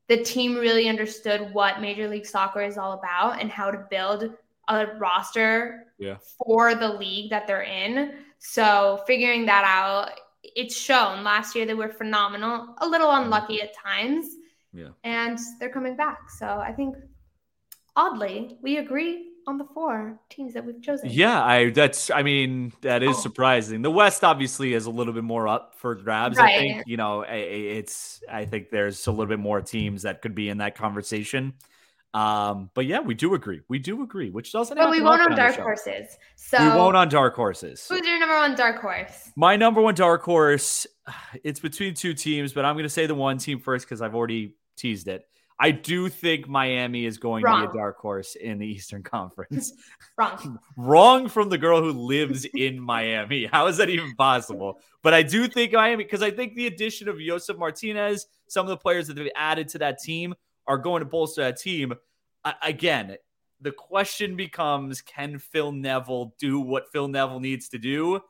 the 0.08 0.22
team 0.22 0.56
really 0.56 0.88
understood 0.88 1.52
what 1.52 1.80
Major 1.80 2.08
League 2.08 2.26
Soccer 2.26 2.62
is 2.62 2.76
all 2.76 2.92
about 2.92 3.40
and 3.40 3.50
how 3.50 3.70
to 3.70 3.86
build 3.90 4.30
a 4.68 4.86
roster 4.98 5.86
yeah. 5.98 6.16
for 6.38 6.74
the 6.74 6.88
league 6.88 7.30
that 7.30 7.46
they're 7.46 7.62
in. 7.62 8.14
So 8.38 9.02
figuring 9.06 9.46
that 9.46 9.64
out, 9.64 10.18
it's 10.42 10.76
shown. 10.76 11.24
Last 11.24 11.54
year 11.54 11.66
they 11.66 11.74
were 11.74 11.88
phenomenal, 11.88 12.74
a 12.78 12.86
little 12.86 13.08
mm-hmm. 13.08 13.24
unlucky 13.24 13.62
at 13.62 13.74
times. 13.74 14.26
Yeah. 14.72 14.88
And 15.04 15.38
they're 15.60 15.70
coming 15.70 15.96
back. 15.96 16.30
So 16.30 16.46
I 16.46 16.72
think 16.72 16.96
oddly, 17.96 18.58
we 18.62 18.78
agree 18.78 19.31
on 19.46 19.58
the 19.58 19.64
four 19.64 20.18
teams 20.28 20.54
that 20.54 20.64
we've 20.64 20.80
chosen. 20.80 21.10
Yeah, 21.10 21.42
I 21.42 21.70
that's 21.70 22.10
I 22.10 22.22
mean 22.22 22.72
that 22.82 23.02
is 23.02 23.16
oh. 23.16 23.20
surprising. 23.20 23.82
The 23.82 23.90
West 23.90 24.24
obviously 24.24 24.74
is 24.74 24.86
a 24.86 24.90
little 24.90 25.12
bit 25.12 25.24
more 25.24 25.48
up 25.48 25.74
for 25.76 25.94
grabs. 25.94 26.38
Right. 26.38 26.54
I 26.54 26.58
think 26.58 26.82
you 26.86 26.96
know 26.96 27.24
it's 27.28 28.22
I 28.30 28.44
think 28.44 28.70
there's 28.70 29.06
a 29.06 29.10
little 29.10 29.26
bit 29.26 29.38
more 29.38 29.60
teams 29.60 30.02
that 30.02 30.22
could 30.22 30.34
be 30.34 30.48
in 30.48 30.58
that 30.58 30.76
conversation. 30.76 31.54
Um, 32.14 32.70
but 32.74 32.84
yeah, 32.84 33.00
we 33.00 33.14
do 33.14 33.34
agree. 33.34 33.62
We 33.68 33.78
do 33.78 34.02
agree, 34.02 34.30
which 34.30 34.52
doesn't. 34.52 34.76
But 34.76 34.90
we 34.90 35.00
won't 35.00 35.22
on 35.22 35.34
dark 35.34 35.56
horses. 35.56 36.18
So 36.36 36.62
we 36.62 36.68
won't 36.68 36.96
on 36.96 37.08
dark 37.08 37.34
horses. 37.34 37.86
Who's 37.88 38.06
your 38.06 38.18
number 38.18 38.36
one 38.36 38.54
dark 38.54 38.80
horse? 38.80 39.30
My 39.34 39.56
number 39.56 39.80
one 39.80 39.94
dark 39.94 40.22
horse. 40.22 40.86
It's 41.42 41.58
between 41.58 41.94
two 41.94 42.14
teams, 42.14 42.52
but 42.52 42.64
I'm 42.64 42.74
going 42.74 42.84
to 42.84 42.88
say 42.88 43.06
the 43.06 43.14
one 43.14 43.38
team 43.38 43.58
first 43.58 43.86
because 43.86 44.00
I've 44.00 44.14
already 44.14 44.54
teased 44.76 45.08
it. 45.08 45.26
I 45.62 45.70
do 45.70 46.08
think 46.08 46.48
Miami 46.48 47.06
is 47.06 47.18
going 47.18 47.44
Wrong. 47.44 47.62
to 47.62 47.68
be 47.68 47.78
a 47.78 47.80
dark 47.80 47.96
horse 47.98 48.34
in 48.34 48.58
the 48.58 48.66
Eastern 48.66 49.04
Conference. 49.04 49.72
Wrong. 50.18 50.58
Wrong 50.76 51.28
from 51.28 51.50
the 51.50 51.56
girl 51.56 51.80
who 51.80 51.92
lives 51.92 52.44
in 52.56 52.80
Miami. 52.80 53.46
How 53.46 53.68
is 53.68 53.76
that 53.76 53.88
even 53.88 54.16
possible? 54.16 54.80
But 55.04 55.14
I 55.14 55.22
do 55.22 55.46
think 55.46 55.72
Miami 55.72 56.02
because 56.02 56.20
I 56.20 56.32
think 56.32 56.56
the 56.56 56.66
addition 56.66 57.08
of 57.08 57.20
Josef 57.20 57.56
Martinez, 57.56 58.26
some 58.48 58.66
of 58.66 58.70
the 58.70 58.76
players 58.76 59.06
that 59.06 59.14
they've 59.14 59.30
added 59.36 59.68
to 59.68 59.78
that 59.78 60.00
team 60.00 60.34
are 60.66 60.78
going 60.78 60.98
to 60.98 61.06
bolster 61.06 61.42
that 61.42 61.60
team. 61.60 61.92
I, 62.44 62.54
again, 62.64 63.16
the 63.60 63.70
question 63.70 64.34
becomes 64.34 65.00
can 65.00 65.38
Phil 65.38 65.70
Neville 65.70 66.34
do 66.40 66.58
what 66.58 66.90
Phil 66.90 67.06
Neville 67.06 67.38
needs 67.38 67.68
to 67.68 67.78
do 67.78 68.20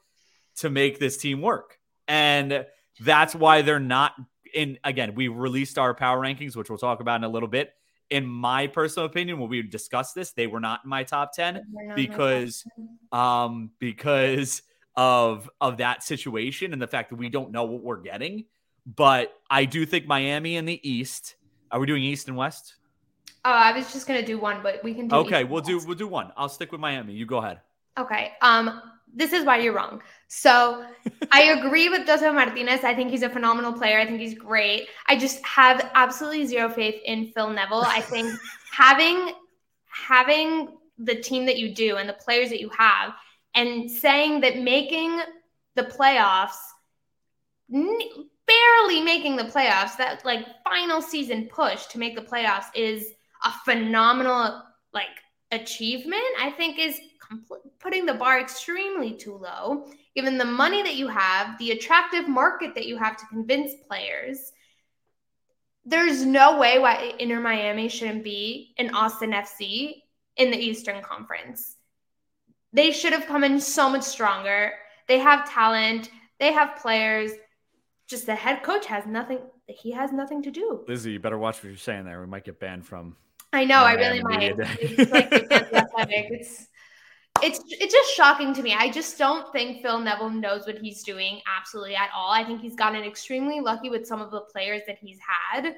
to 0.56 0.68
make 0.68 0.98
this 0.98 1.16
team 1.16 1.40
work? 1.40 1.78
And 2.06 2.66
that's 3.00 3.34
why 3.34 3.62
they're 3.62 3.80
not 3.80 4.12
in 4.54 4.78
again, 4.84 5.14
we 5.14 5.28
released 5.28 5.78
our 5.78 5.94
power 5.94 6.20
rankings, 6.20 6.56
which 6.56 6.68
we'll 6.68 6.78
talk 6.78 7.00
about 7.00 7.16
in 7.16 7.24
a 7.24 7.28
little 7.28 7.48
bit. 7.48 7.74
In 8.10 8.26
my 8.26 8.66
personal 8.66 9.06
opinion, 9.06 9.38
when 9.38 9.48
we 9.48 9.62
discussed 9.62 10.14
this, 10.14 10.32
they 10.32 10.46
were 10.46 10.60
not 10.60 10.80
in 10.84 10.90
my 10.90 11.02
top 11.02 11.32
10 11.32 11.64
because 11.94 12.64
um 13.10 13.70
because 13.78 14.62
of 14.96 15.48
of 15.60 15.78
that 15.78 16.02
situation 16.02 16.72
and 16.72 16.82
the 16.82 16.86
fact 16.86 17.10
that 17.10 17.16
we 17.16 17.28
don't 17.28 17.50
know 17.52 17.64
what 17.64 17.82
we're 17.82 18.00
getting. 18.00 18.44
But 18.84 19.32
I 19.48 19.64
do 19.64 19.86
think 19.86 20.06
Miami 20.06 20.56
in 20.56 20.64
the 20.66 20.80
East. 20.88 21.36
Are 21.70 21.80
we 21.80 21.86
doing 21.86 22.02
East 22.02 22.28
and 22.28 22.36
West? 22.36 22.74
Oh, 23.44 23.50
I 23.50 23.72
was 23.76 23.92
just 23.92 24.06
gonna 24.06 24.24
do 24.24 24.38
one, 24.38 24.62
but 24.62 24.82
we 24.84 24.94
can 24.94 25.08
do. 25.08 25.16
Okay, 25.16 25.44
we'll 25.44 25.62
do 25.62 25.80
we'll 25.86 25.96
do 25.96 26.08
one. 26.08 26.32
I'll 26.36 26.48
stick 26.48 26.70
with 26.70 26.80
Miami. 26.80 27.14
You 27.14 27.26
go 27.26 27.38
ahead. 27.38 27.60
Okay. 27.98 28.32
Um, 28.40 28.80
this 29.14 29.32
is 29.32 29.44
why 29.44 29.58
you're 29.58 29.74
wrong. 29.74 30.02
So 30.28 30.84
I 31.32 31.42
agree 31.42 31.88
with 31.88 32.06
Josef 32.06 32.34
Martinez. 32.34 32.84
I 32.84 32.94
think 32.94 33.10
he's 33.10 33.22
a 33.22 33.28
phenomenal 33.28 33.72
player. 33.72 33.98
I 33.98 34.06
think 34.06 34.20
he's 34.20 34.34
great. 34.34 34.88
I 35.06 35.16
just 35.16 35.44
have 35.44 35.90
absolutely 35.94 36.46
zero 36.46 36.68
faith 36.70 37.00
in 37.04 37.32
Phil 37.32 37.50
Neville. 37.50 37.84
I 37.86 38.00
think 38.00 38.32
having 38.72 39.32
having 39.86 40.78
the 40.98 41.16
team 41.16 41.46
that 41.46 41.58
you 41.58 41.74
do 41.74 41.96
and 41.96 42.08
the 42.08 42.14
players 42.14 42.48
that 42.48 42.60
you 42.60 42.70
have, 42.76 43.12
and 43.54 43.90
saying 43.90 44.40
that 44.40 44.58
making 44.58 45.20
the 45.74 45.82
playoffs, 45.82 46.56
barely 47.68 49.00
making 49.02 49.36
the 49.36 49.44
playoffs, 49.44 49.96
that 49.98 50.24
like 50.24 50.46
final 50.64 51.02
season 51.02 51.48
push 51.52 51.86
to 51.86 51.98
make 51.98 52.14
the 52.14 52.22
playoffs 52.22 52.66
is 52.74 53.12
a 53.44 53.52
phenomenal 53.64 54.62
like 54.94 55.08
achievement. 55.50 56.22
I 56.40 56.50
think 56.50 56.78
is 56.78 56.98
putting 57.80 58.06
the 58.06 58.14
bar 58.14 58.40
extremely 58.40 59.12
too 59.14 59.36
low, 59.36 59.86
given 60.14 60.38
the 60.38 60.44
money 60.44 60.82
that 60.82 60.96
you 60.96 61.08
have, 61.08 61.58
the 61.58 61.72
attractive 61.72 62.28
market 62.28 62.74
that 62.74 62.86
you 62.86 62.96
have 62.96 63.16
to 63.16 63.26
convince 63.26 63.74
players. 63.88 64.52
There's 65.84 66.24
no 66.24 66.58
way 66.58 66.78
why 66.78 67.14
Inter 67.18 67.40
Miami 67.40 67.88
shouldn't 67.88 68.24
be 68.24 68.74
an 68.78 68.94
Austin 68.94 69.32
FC 69.32 70.02
in 70.36 70.50
the 70.50 70.58
Eastern 70.58 71.02
Conference. 71.02 71.76
They 72.72 72.90
should 72.92 73.12
have 73.12 73.26
come 73.26 73.44
in 73.44 73.60
so 73.60 73.88
much 73.90 74.02
stronger. 74.02 74.72
They 75.08 75.18
have 75.18 75.50
talent, 75.50 76.10
they 76.38 76.52
have 76.52 76.76
players. 76.76 77.32
Just 78.06 78.26
the 78.26 78.34
head 78.34 78.62
coach 78.62 78.86
has 78.86 79.06
nothing, 79.06 79.40
he 79.66 79.90
has 79.92 80.12
nothing 80.12 80.42
to 80.42 80.50
do. 80.50 80.84
Lizzy, 80.86 81.12
you 81.12 81.20
better 81.20 81.38
watch 81.38 81.56
what 81.56 81.64
you're 81.64 81.76
saying 81.76 82.04
there. 82.04 82.20
We 82.20 82.26
might 82.26 82.44
get 82.44 82.60
banned 82.60 82.86
from 82.86 83.16
I 83.52 83.64
know, 83.64 83.76
I 83.76 83.94
really 83.94 84.22
might. 84.22 84.54
It's 84.80 85.12
like 85.12 86.08
it's 86.10 86.68
it's 87.42 87.60
it's 87.68 87.92
just 87.92 88.14
shocking 88.14 88.54
to 88.54 88.62
me. 88.62 88.74
I 88.74 88.90
just 88.90 89.18
don't 89.18 89.50
think 89.52 89.82
Phil 89.82 89.98
Neville 89.98 90.30
knows 90.30 90.66
what 90.66 90.78
he's 90.78 91.02
doing 91.02 91.40
absolutely 91.46 91.96
at 91.96 92.10
all. 92.14 92.30
I 92.30 92.44
think 92.44 92.60
he's 92.60 92.76
gotten 92.76 93.02
extremely 93.02 93.60
lucky 93.60 93.90
with 93.90 94.06
some 94.06 94.20
of 94.20 94.30
the 94.30 94.40
players 94.40 94.82
that 94.86 94.98
he's 94.98 95.18
had. 95.18 95.74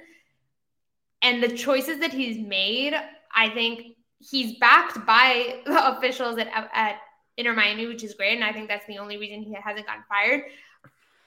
And 1.23 1.43
the 1.43 1.57
choices 1.57 1.99
that 2.01 2.13
he's 2.13 2.39
made, 2.39 2.95
I 3.35 3.49
think 3.51 3.97
he's 4.19 4.59
backed 4.59 5.07
by 5.07 5.61
the 5.67 5.97
officials 5.97 6.39
at 6.39 6.49
at 6.75 6.97
Inter 7.37 7.55
Miami, 7.55 7.87
which 7.87 8.05
is 8.05 8.15
great. 8.15 8.35
And 8.35 8.45
I 8.45 8.53
think 8.53 8.69
that's 8.69 8.87
the 8.87 8.99
only 8.99 9.17
reason 9.17 9.43
he 9.43 9.55
hasn't 9.55 9.87
gotten 9.87 10.05
fired. 10.09 10.45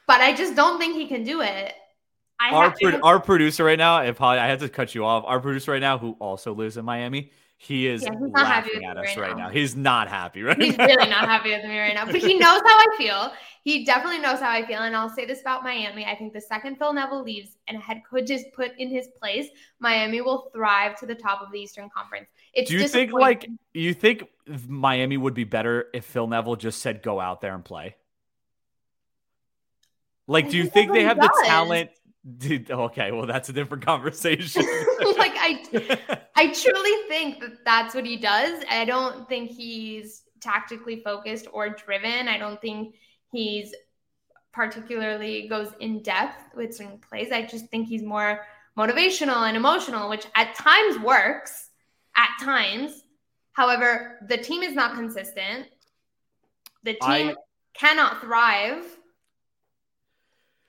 But 0.08 0.22
I 0.22 0.34
just 0.34 0.56
don't 0.56 0.78
think 0.80 0.96
he 0.96 1.08
can 1.08 1.24
do 1.24 1.42
it. 1.42 1.74
I 2.40 2.52
our, 2.52 2.76
pro- 2.80 3.00
our 3.00 3.20
producer 3.20 3.64
right 3.64 3.80
now, 3.80 4.04
if 4.04 4.22
I 4.22 4.38
had 4.46 4.60
to 4.60 4.70
cut 4.70 4.94
you 4.94 5.04
off, 5.04 5.24
our 5.26 5.40
producer 5.40 5.72
right 5.72 5.82
now, 5.82 5.98
who 5.98 6.16
also 6.20 6.54
lives 6.54 6.78
in 6.78 6.86
Miami, 6.86 7.32
he 7.60 7.88
is 7.88 8.04
yeah, 8.04 8.12
laughing 8.20 8.86
at 8.86 8.98
us 8.98 9.06
right, 9.08 9.18
right 9.18 9.38
now. 9.38 9.48
now. 9.48 9.50
He's 9.50 9.76
not 9.76 10.08
happy 10.08 10.44
right 10.44 10.62
he's 10.62 10.78
now. 10.78 10.86
really 10.86 11.10
not 11.10 11.28
happy 11.28 11.50
with 11.50 11.64
me 11.66 11.80
right 11.80 11.96
now. 11.96 12.06
But 12.06 12.18
he 12.18 12.36
knows 12.40 12.62
how 12.62 12.78
I 12.78 12.86
feel. 12.98 13.34
He 13.64 13.84
definitely 13.84 14.20
knows 14.20 14.40
how 14.40 14.52
I 14.52 14.64
feel. 14.66 14.80
And 14.80 14.96
I'll 14.96 15.10
say 15.10 15.26
this 15.26 15.42
about 15.42 15.64
Miami. 15.64 16.06
I 16.06 16.16
think 16.16 16.34
the 16.34 16.42
second 16.42 16.78
Phil 16.78 16.94
Neville 16.94 17.24
leaves 17.24 17.58
and 17.68 17.76
a 17.76 17.82
head 17.82 18.04
coach 18.08 18.30
is 18.30 18.46
put 18.54 18.72
in 18.78 18.90
his 18.90 19.08
place, 19.20 19.48
Miami 19.80 20.22
will 20.22 20.52
thrive 20.54 21.00
to 21.00 21.08
the 21.08 21.16
top 21.16 21.42
of 21.42 21.52
the 21.52 21.60
Eastern 21.60 21.90
Conference. 21.90 22.28
It's 22.54 22.70
Do 22.70 22.78
you 22.78 22.88
think 22.88 23.12
like 23.12 23.50
you 23.74 23.96
think 23.96 24.24
Miami 24.68 25.18
would 25.18 25.34
be 25.34 25.44
better 25.44 25.88
if 25.96 26.06
Phil 26.06 26.28
Neville 26.28 26.58
just 26.58 26.80
said 26.80 27.02
go 27.02 27.20
out 27.20 27.42
there 27.42 27.56
and 27.56 27.66
play? 27.66 27.96
Like, 30.28 30.50
do 30.50 30.58
you 30.58 30.66
think 30.66 30.92
they 30.92 31.04
have 31.04 31.18
does. 31.18 31.30
the 31.30 31.44
talent 31.48 31.90
Dude, 32.38 32.70
okay, 32.70 33.12
well 33.12 33.26
that's 33.26 33.48
a 33.48 33.54
different 33.54 33.86
conversation. 33.86 34.62
like 35.18 35.34
I 35.36 36.20
I 36.36 36.48
truly 36.48 37.08
think 37.08 37.40
that 37.40 37.64
that's 37.64 37.96
what 37.96 38.06
he 38.06 38.18
does. 38.18 38.64
I 38.70 38.84
don't 38.84 39.30
think 39.30 39.52
he's 39.52 40.24
tactically 40.42 41.02
focused 41.04 41.48
or 41.54 41.70
driven. 41.70 42.28
I 42.28 42.38
don't 42.38 42.60
think 42.60 42.96
he's 43.32 43.74
particularly 44.52 45.48
goes 45.48 45.72
in 45.80 46.02
depth 46.02 46.56
with 46.56 46.76
certain 46.76 46.98
plays. 46.98 47.32
I 47.32 47.44
just 47.44 47.68
think 47.68 47.88
he's 47.88 48.04
more 48.04 48.46
motivational 48.78 49.48
and 49.48 49.56
emotional, 49.56 50.10
which 50.10 50.26
at 50.36 50.54
times 50.56 51.00
works. 51.00 51.70
At 52.16 52.30
times, 52.44 53.04
however, 53.54 54.18
the 54.28 54.38
team 54.38 54.64
is 54.64 54.74
not 54.74 54.96
consistent. 54.96 55.68
The 56.84 56.94
team 56.94 57.30
I, 57.30 57.36
cannot 57.76 58.22
thrive 58.22 58.97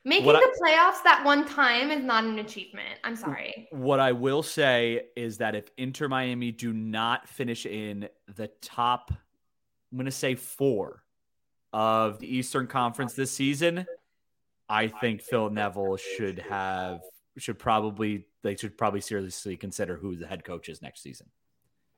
Making 0.05 0.33
the 0.33 0.59
playoffs 0.63 1.03
that 1.05 1.23
one 1.25 1.47
time 1.47 1.91
is 1.91 2.05
not 2.05 2.25
an 2.25 2.39
achievement. 2.39 2.99
I'm 3.05 3.17
sorry. 3.17 3.69
What 3.73 4.01
I 4.01 4.13
will 4.13 4.43
say 4.43 5.03
is 5.17 5.39
that 5.39 5.55
if 5.55 5.71
Inter 5.77 6.09
Miami 6.09 6.53
do 6.53 6.73
not 6.73 7.29
finish 7.29 7.67
in 7.67 8.09
the 8.37 8.49
top, 8.63 9.11
I'm 9.11 9.99
going 9.99 10.07
to 10.07 10.11
say 10.11 10.35
four 10.35 11.03
of 11.73 12.21
the 12.21 12.37
Eastern 12.37 12.67
Conference 12.69 13.13
this 13.15 13.31
season, 13.31 13.87
I 14.69 14.89
think 14.89 15.21
Phil 15.21 15.51
Neville 15.51 15.97
should 15.97 16.39
have 16.39 17.01
should 17.37 17.59
probably 17.59 18.27
they 18.43 18.57
should 18.57 18.77
probably 18.77 19.01
seriously 19.01 19.57
consider 19.57 19.97
who 19.97 20.17
the 20.17 20.27
head 20.27 20.45
coach 20.45 20.69
is 20.69 20.83
next 20.83 21.03
season. 21.03 21.29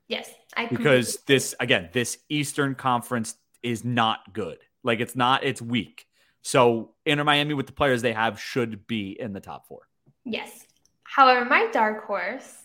Yes, 0.07 0.29
I 0.55 0.65
because 0.65 1.19
this 1.25 1.55
again, 1.59 1.89
this 1.93 2.17
Eastern 2.29 2.75
Conference 2.75 3.35
is 3.63 3.85
not 3.85 4.33
good. 4.33 4.57
Like 4.83 4.99
it's 4.99 5.15
not, 5.15 5.43
it's 5.43 5.61
weak. 5.61 6.07
So 6.41 6.91
Inter 7.05 7.23
Miami 7.23 7.53
with 7.53 7.67
the 7.67 7.73
players 7.73 8.01
they 8.01 8.13
have 8.13 8.39
should 8.39 8.87
be 8.87 9.15
in 9.19 9.33
the 9.33 9.39
top 9.39 9.67
four. 9.67 9.87
Yes. 10.23 10.65
However, 11.03 11.45
my 11.45 11.67
dark 11.71 12.05
horse 12.05 12.55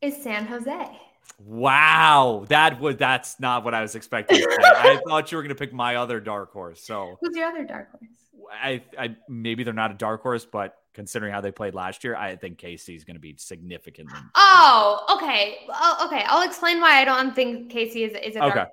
is 0.00 0.22
San 0.22 0.46
Jose. 0.46 1.00
Wow, 1.38 2.44
that 2.48 2.80
was 2.80 2.96
that's 2.96 3.40
not 3.40 3.64
what 3.64 3.74
I 3.74 3.82
was 3.82 3.94
expecting. 3.94 4.42
I 4.42 5.00
thought 5.06 5.30
you 5.30 5.36
were 5.36 5.42
going 5.42 5.54
to 5.54 5.58
pick 5.58 5.72
my 5.72 5.96
other 5.96 6.20
dark 6.20 6.52
horse. 6.52 6.82
So 6.82 7.16
who's 7.20 7.36
your 7.36 7.46
other 7.46 7.64
dark 7.64 7.90
horse? 7.90 8.10
I, 8.52 8.82
I 8.98 9.16
maybe 9.28 9.64
they're 9.64 9.74
not 9.74 9.90
a 9.90 9.94
dark 9.94 10.22
horse, 10.22 10.46
but 10.46 10.76
considering 10.96 11.30
how 11.30 11.42
they 11.42 11.52
played 11.52 11.74
last 11.74 12.02
year, 12.02 12.16
I 12.16 12.34
think 12.36 12.58
KC 12.58 12.96
is 12.96 13.04
going 13.04 13.16
to 13.16 13.20
be 13.20 13.36
significantly. 13.36 14.18
Oh, 14.34 15.18
okay. 15.18 15.58
Oh, 15.68 16.06
okay. 16.06 16.24
I'll 16.26 16.44
explain 16.44 16.80
why 16.80 17.00
I 17.00 17.04
don't 17.04 17.34
think 17.34 17.70
KC 17.70 18.08
is 18.08 18.12
is 18.14 18.36
a 18.36 18.44
okay. 18.44 18.64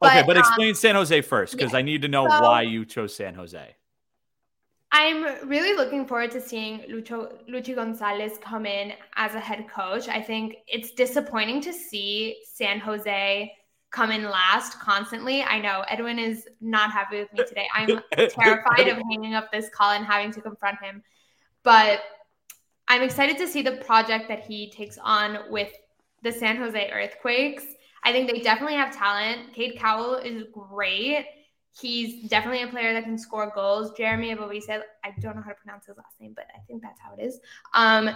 But, 0.00 0.10
okay, 0.10 0.26
but 0.26 0.36
um, 0.36 0.40
explain 0.40 0.74
San 0.74 0.96
Jose 0.96 1.20
first 1.22 1.52
because 1.52 1.72
yeah. 1.72 1.78
I 1.78 1.82
need 1.82 2.02
to 2.02 2.08
know 2.08 2.28
so, 2.28 2.42
why 2.42 2.62
you 2.62 2.84
chose 2.84 3.14
San 3.14 3.34
Jose. 3.34 3.76
I'm 4.90 5.48
really 5.48 5.76
looking 5.76 6.04
forward 6.04 6.32
to 6.32 6.40
seeing 6.40 6.80
Lucho 6.90 7.32
Luchi 7.48 7.76
Gonzalez 7.76 8.38
come 8.40 8.66
in 8.66 8.92
as 9.14 9.34
a 9.34 9.40
head 9.40 9.68
coach. 9.68 10.08
I 10.08 10.20
think 10.20 10.56
it's 10.66 10.90
disappointing 10.92 11.60
to 11.60 11.72
see 11.72 12.38
San 12.44 12.80
Jose 12.80 13.52
come 13.90 14.10
in 14.10 14.24
last 14.24 14.80
constantly. 14.80 15.42
I 15.42 15.60
know 15.60 15.84
Edwin 15.88 16.18
is 16.18 16.48
not 16.60 16.90
happy 16.90 17.20
with 17.20 17.32
me 17.32 17.44
today. 17.46 17.68
I'm 17.72 18.00
terrified 18.30 18.88
of 18.88 18.98
hanging 19.10 19.34
up 19.34 19.52
this 19.52 19.68
call 19.70 19.92
and 19.92 20.04
having 20.04 20.32
to 20.32 20.40
confront 20.40 20.82
him. 20.82 21.02
But 21.62 22.00
I'm 22.88 23.02
excited 23.02 23.36
to 23.38 23.48
see 23.48 23.62
the 23.62 23.72
project 23.72 24.28
that 24.28 24.44
he 24.44 24.70
takes 24.70 24.98
on 25.02 25.38
with 25.50 25.72
the 26.22 26.32
San 26.32 26.56
Jose 26.56 26.90
Earthquakes. 26.90 27.64
I 28.04 28.12
think 28.12 28.30
they 28.30 28.40
definitely 28.40 28.76
have 28.76 28.96
talent. 28.96 29.52
Cade 29.52 29.78
Cowell 29.78 30.16
is 30.16 30.44
great. 30.52 31.26
He's 31.78 32.28
definitely 32.28 32.62
a 32.62 32.68
player 32.68 32.92
that 32.92 33.04
can 33.04 33.18
score 33.18 33.52
goals. 33.54 33.92
Jeremy 33.96 34.34
said, 34.60 34.82
I 35.04 35.12
don't 35.20 35.36
know 35.36 35.42
how 35.42 35.50
to 35.50 35.56
pronounce 35.62 35.86
his 35.86 35.96
last 35.96 36.20
name, 36.20 36.32
but 36.34 36.46
I 36.54 36.60
think 36.66 36.82
that's 36.82 37.00
how 37.00 37.14
it 37.14 37.22
is. 37.22 37.40
Um, 37.74 38.10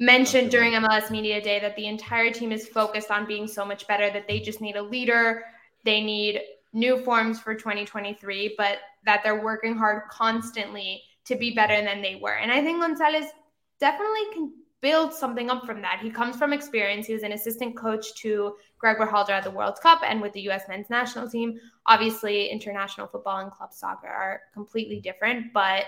mentioned 0.00 0.50
during 0.50 0.72
MLS 0.74 1.10
Media 1.10 1.40
Day 1.40 1.58
that 1.60 1.74
the 1.76 1.86
entire 1.86 2.30
team 2.30 2.52
is 2.52 2.68
focused 2.68 3.10
on 3.10 3.26
being 3.26 3.46
so 3.46 3.64
much 3.64 3.86
better 3.86 4.10
that 4.10 4.28
they 4.28 4.40
just 4.40 4.60
need 4.60 4.76
a 4.76 4.82
leader. 4.82 5.42
They 5.84 6.00
need 6.00 6.40
new 6.72 6.98
forms 6.98 7.40
for 7.40 7.54
2023, 7.54 8.54
but 8.56 8.78
that 9.04 9.22
they're 9.22 9.42
working 9.42 9.76
hard 9.76 10.02
constantly 10.10 11.02
to 11.28 11.36
be 11.36 11.54
better 11.54 11.80
than 11.82 12.02
they 12.02 12.18
were. 12.20 12.36
And 12.36 12.50
I 12.50 12.62
think 12.62 12.80
Gonzalez 12.80 13.30
definitely 13.78 14.24
can 14.32 14.52
build 14.80 15.12
something 15.12 15.50
up 15.50 15.66
from 15.66 15.82
that. 15.82 16.00
He 16.00 16.10
comes 16.10 16.36
from 16.36 16.52
experience. 16.52 17.06
He 17.06 17.12
was 17.12 17.22
an 17.22 17.32
assistant 17.32 17.76
coach 17.76 18.14
to 18.22 18.54
Greg 18.78 18.96
Berhalter 18.96 19.30
at 19.30 19.44
the 19.44 19.50
World 19.50 19.78
Cup 19.82 20.00
and 20.06 20.20
with 20.20 20.32
the 20.32 20.42
U.S. 20.42 20.62
men's 20.68 20.88
national 20.88 21.28
team. 21.28 21.58
Obviously, 21.86 22.48
international 22.48 23.08
football 23.08 23.38
and 23.38 23.50
club 23.50 23.72
soccer 23.72 24.06
are 24.06 24.42
completely 24.54 25.00
different, 25.00 25.52
but 25.52 25.86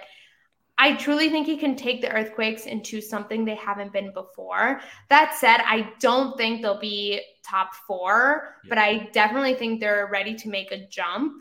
I 0.76 0.94
truly 0.94 1.29
think 1.29 1.46
he 1.46 1.59
can 1.59 1.76
take 1.76 2.00
the 2.00 2.11
Earthquakes 2.11 2.64
into 2.64 3.03
something 3.03 3.44
they 3.44 3.55
haven't 3.55 3.92
been 3.92 4.14
before. 4.14 4.81
That 5.11 5.35
said, 5.35 5.59
I 5.66 5.92
don't 6.00 6.37
think 6.38 6.62
they'll 6.62 6.81
be 6.81 7.20
top 7.44 7.74
four, 7.87 8.57
yeah. 8.64 8.68
but 8.70 8.79
I 8.79 9.11
definitely 9.12 9.55
think 9.55 9.81
they're 9.81 10.09
ready 10.11 10.35
to 10.37 10.48
make 10.48 10.72
a 10.72 10.87
jump. 10.88 11.35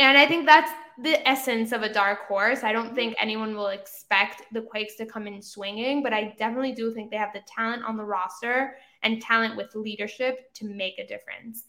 And 0.00 0.16
I 0.16 0.26
think 0.26 0.46
that's 0.46 0.72
the 1.02 1.28
essence 1.28 1.72
of 1.72 1.82
a 1.82 1.92
dark 1.92 2.26
horse. 2.26 2.64
I 2.64 2.72
don't 2.72 2.86
mm-hmm. 2.86 2.94
think 2.94 3.16
anyone 3.20 3.54
will 3.54 3.68
expect 3.68 4.42
the 4.50 4.62
Quakes 4.62 4.96
to 4.96 5.04
come 5.04 5.26
in 5.26 5.42
swinging, 5.42 6.02
but 6.02 6.14
I 6.14 6.34
definitely 6.38 6.72
do 6.72 6.92
think 6.94 7.10
they 7.10 7.18
have 7.18 7.34
the 7.34 7.42
talent 7.46 7.84
on 7.84 7.98
the 7.98 8.04
roster 8.04 8.76
and 9.02 9.20
talent 9.20 9.58
with 9.58 9.74
leadership 9.74 10.54
to 10.54 10.64
make 10.64 10.98
a 10.98 11.06
difference. 11.06 11.64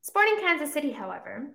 Sporting 0.00 0.40
Kansas 0.40 0.72
City, 0.72 0.90
however, 0.90 1.46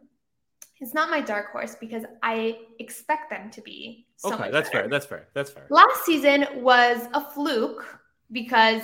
is 0.80 0.94
not 0.94 1.10
my 1.10 1.20
dark 1.20 1.52
horse 1.52 1.76
because 1.76 2.04
I 2.24 2.60
expect 2.80 3.30
them 3.30 3.52
to 3.52 3.62
be. 3.62 4.08
So 4.16 4.34
okay, 4.36 4.50
that's 4.50 4.70
better. 4.70 4.84
fair. 4.84 4.88
That's 4.88 5.06
fair. 5.06 5.28
That's 5.34 5.50
fair. 5.52 5.68
Last 5.70 6.06
season 6.06 6.46
was 6.56 7.10
a 7.14 7.30
fluke 7.32 8.00
because 8.32 8.84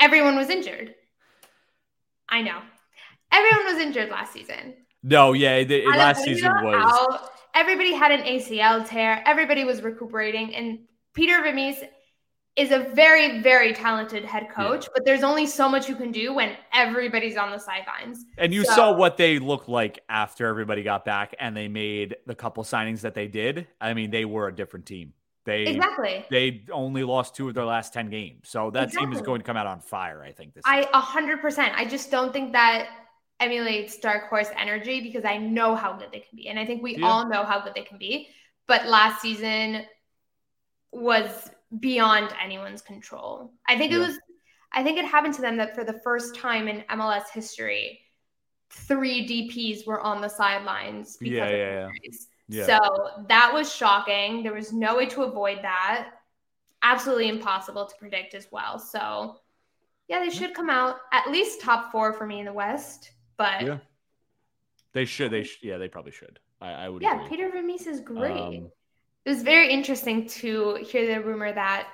everyone 0.00 0.36
was 0.36 0.50
injured. 0.50 0.94
I 2.28 2.42
know. 2.42 2.60
Everyone 3.32 3.72
was 3.72 3.82
injured 3.82 4.10
last 4.10 4.34
season. 4.34 4.74
No, 5.02 5.32
yeah, 5.32 5.64
the, 5.64 5.84
last 5.86 6.24
season 6.24 6.52
was. 6.62 7.08
Out. 7.10 7.30
Everybody 7.54 7.94
had 7.94 8.12
an 8.12 8.20
ACL 8.20 8.86
tear. 8.86 9.22
Everybody 9.26 9.64
was 9.64 9.82
recuperating, 9.82 10.54
and 10.54 10.80
Peter 11.14 11.42
Vermes 11.42 11.76
is 12.56 12.70
a 12.70 12.80
very, 12.94 13.40
very 13.40 13.72
talented 13.72 14.24
head 14.24 14.48
coach. 14.50 14.84
Yeah. 14.84 14.90
But 14.94 15.04
there's 15.04 15.22
only 15.22 15.46
so 15.46 15.68
much 15.68 15.88
you 15.88 15.96
can 15.96 16.12
do 16.12 16.34
when 16.34 16.56
everybody's 16.72 17.36
on 17.36 17.50
the 17.50 17.58
sidelines. 17.58 18.24
And 18.36 18.52
you 18.52 18.64
so, 18.64 18.74
saw 18.74 18.92
what 18.96 19.16
they 19.16 19.38
looked 19.38 19.68
like 19.68 20.00
after 20.08 20.46
everybody 20.46 20.82
got 20.82 21.04
back, 21.04 21.34
and 21.40 21.56
they 21.56 21.68
made 21.68 22.16
the 22.26 22.34
couple 22.34 22.62
signings 22.64 23.00
that 23.00 23.14
they 23.14 23.26
did. 23.26 23.66
I 23.80 23.94
mean, 23.94 24.10
they 24.10 24.24
were 24.24 24.48
a 24.48 24.54
different 24.54 24.86
team. 24.86 25.14
They 25.46 25.62
exactly 25.62 26.24
they 26.30 26.64
only 26.70 27.02
lost 27.02 27.34
two 27.34 27.48
of 27.48 27.54
their 27.54 27.64
last 27.64 27.94
ten 27.94 28.10
games, 28.10 28.50
so 28.50 28.70
that 28.72 28.88
exactly. 28.88 29.06
team 29.06 29.16
is 29.16 29.22
going 29.22 29.40
to 29.40 29.44
come 29.44 29.56
out 29.56 29.66
on 29.66 29.80
fire. 29.80 30.22
I 30.22 30.32
think 30.32 30.52
this. 30.52 30.62
I 30.66 30.86
a 30.92 31.00
hundred 31.00 31.40
percent. 31.40 31.72
I 31.74 31.86
just 31.86 32.10
don't 32.10 32.30
think 32.30 32.52
that 32.52 32.88
emulates 33.40 33.98
Dark 33.98 34.28
Horse 34.28 34.48
energy 34.56 35.00
because 35.00 35.24
I 35.24 35.38
know 35.38 35.74
how 35.74 35.94
good 35.94 36.08
they 36.12 36.20
can 36.20 36.36
be. 36.36 36.48
And 36.48 36.58
I 36.58 36.66
think 36.66 36.82
we 36.82 36.96
yeah. 36.96 37.06
all 37.06 37.28
know 37.28 37.44
how 37.44 37.60
good 37.60 37.74
they 37.74 37.82
can 37.82 37.98
be. 37.98 38.28
But 38.66 38.86
last 38.86 39.20
season 39.20 39.84
was 40.92 41.50
beyond 41.78 42.32
anyone's 42.42 42.82
control. 42.82 43.52
I 43.66 43.76
think 43.76 43.92
yeah. 43.92 43.98
it 43.98 44.00
was, 44.00 44.18
I 44.72 44.82
think 44.82 44.98
it 44.98 45.04
happened 45.04 45.34
to 45.34 45.42
them 45.42 45.56
that 45.56 45.74
for 45.74 45.84
the 45.84 46.00
first 46.04 46.36
time 46.36 46.68
in 46.68 46.84
MLS 46.90 47.30
history, 47.32 48.00
three 48.70 49.26
DPs 49.26 49.86
were 49.86 50.00
on 50.00 50.20
the 50.20 50.28
sidelines 50.28 51.16
because 51.16 51.50
yeah, 51.50 51.50
yeah, 51.50 51.88
yeah. 52.48 52.66
So 52.66 52.78
that 53.28 53.52
was 53.52 53.74
shocking. 53.74 54.42
There 54.42 54.54
was 54.54 54.72
no 54.72 54.96
way 54.96 55.06
to 55.06 55.22
avoid 55.22 55.58
that. 55.62 56.10
Absolutely 56.82 57.28
impossible 57.28 57.86
to 57.86 57.94
predict 57.96 58.34
as 58.34 58.46
well. 58.50 58.78
So, 58.78 59.36
yeah, 60.08 60.20
they 60.20 60.30
should 60.30 60.54
come 60.54 60.70
out 60.70 60.96
at 61.12 61.30
least 61.30 61.60
top 61.60 61.90
four 61.92 62.12
for 62.12 62.26
me 62.26 62.40
in 62.40 62.46
the 62.46 62.52
West. 62.52 63.10
But 63.40 63.62
yeah, 63.62 63.78
they 64.92 65.06
should. 65.06 65.30
They 65.30 65.44
sh- 65.44 65.60
yeah, 65.62 65.78
they 65.78 65.88
probably 65.88 66.12
should. 66.12 66.38
I, 66.60 66.72
I 66.72 66.88
would. 66.90 67.00
Yeah, 67.00 67.24
agree. 67.24 67.38
Peter 67.38 67.50
Vermes 67.50 67.86
is 67.86 68.00
great. 68.00 68.36
Um, 68.36 68.70
it 69.24 69.30
was 69.30 69.42
very 69.42 69.72
interesting 69.72 70.28
to 70.28 70.74
hear 70.74 71.06
the 71.06 71.26
rumor 71.26 71.50
that 71.50 71.88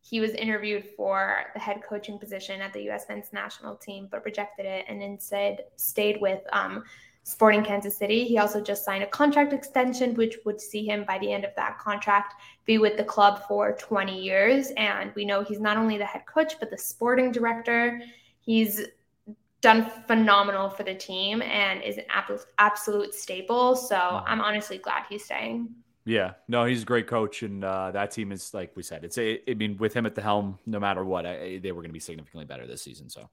he 0.00 0.18
was 0.18 0.32
interviewed 0.32 0.84
for 0.96 1.44
the 1.54 1.60
head 1.60 1.80
coaching 1.88 2.18
position 2.18 2.60
at 2.60 2.72
the 2.72 2.82
U.S. 2.86 3.04
men's 3.08 3.32
national 3.32 3.76
team, 3.76 4.08
but 4.10 4.24
rejected 4.24 4.66
it 4.66 4.84
and 4.88 5.00
instead 5.00 5.60
stayed 5.76 6.20
with 6.20 6.40
um, 6.52 6.82
Sporting 7.22 7.62
Kansas 7.62 7.96
City. 7.96 8.24
He 8.24 8.38
also 8.38 8.60
just 8.60 8.84
signed 8.84 9.04
a 9.04 9.06
contract 9.06 9.52
extension, 9.52 10.16
which 10.16 10.38
would 10.44 10.60
see 10.60 10.84
him 10.84 11.04
by 11.06 11.18
the 11.18 11.32
end 11.32 11.44
of 11.44 11.54
that 11.54 11.78
contract 11.78 12.34
be 12.64 12.78
with 12.78 12.96
the 12.96 13.04
club 13.04 13.46
for 13.46 13.76
20 13.78 14.20
years. 14.20 14.72
And 14.76 15.12
we 15.14 15.24
know 15.24 15.44
he's 15.44 15.60
not 15.60 15.76
only 15.76 15.98
the 15.98 16.04
head 16.04 16.26
coach, 16.26 16.54
but 16.58 16.68
the 16.68 16.78
sporting 16.78 17.30
director. 17.30 18.00
He's 18.40 18.88
done 19.60 19.90
phenomenal 20.06 20.70
for 20.70 20.82
the 20.82 20.94
team 20.94 21.42
and 21.42 21.82
is 21.82 21.98
an 21.98 22.04
absolute 22.58 23.14
staple. 23.14 23.76
So 23.76 23.96
mm-hmm. 23.96 24.24
I'm 24.26 24.40
honestly 24.40 24.78
glad 24.78 25.04
he's 25.08 25.24
staying. 25.24 25.68
Yeah, 26.06 26.32
no, 26.48 26.64
he's 26.64 26.82
a 26.82 26.86
great 26.86 27.06
coach, 27.06 27.42
and 27.42 27.62
uh, 27.62 27.90
that 27.90 28.10
team 28.10 28.32
is 28.32 28.54
like 28.54 28.72
we 28.74 28.82
said. 28.82 29.04
It's 29.04 29.18
a, 29.18 29.38
I 29.48 29.54
mean, 29.54 29.76
with 29.76 29.92
him 29.92 30.06
at 30.06 30.14
the 30.14 30.22
helm, 30.22 30.58
no 30.64 30.80
matter 30.80 31.04
what, 31.04 31.26
I, 31.26 31.60
they 31.62 31.72
were 31.72 31.82
going 31.82 31.90
to 31.90 31.94
be 31.94 32.00
significantly 32.00 32.46
better 32.46 32.66
this 32.66 32.82
season. 32.82 33.10
So, 33.10 33.28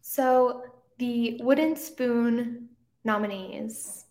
so 0.00 0.64
the 0.98 1.38
Wooden 1.42 1.76
Spoon 1.76 2.70
nominees 3.04 4.06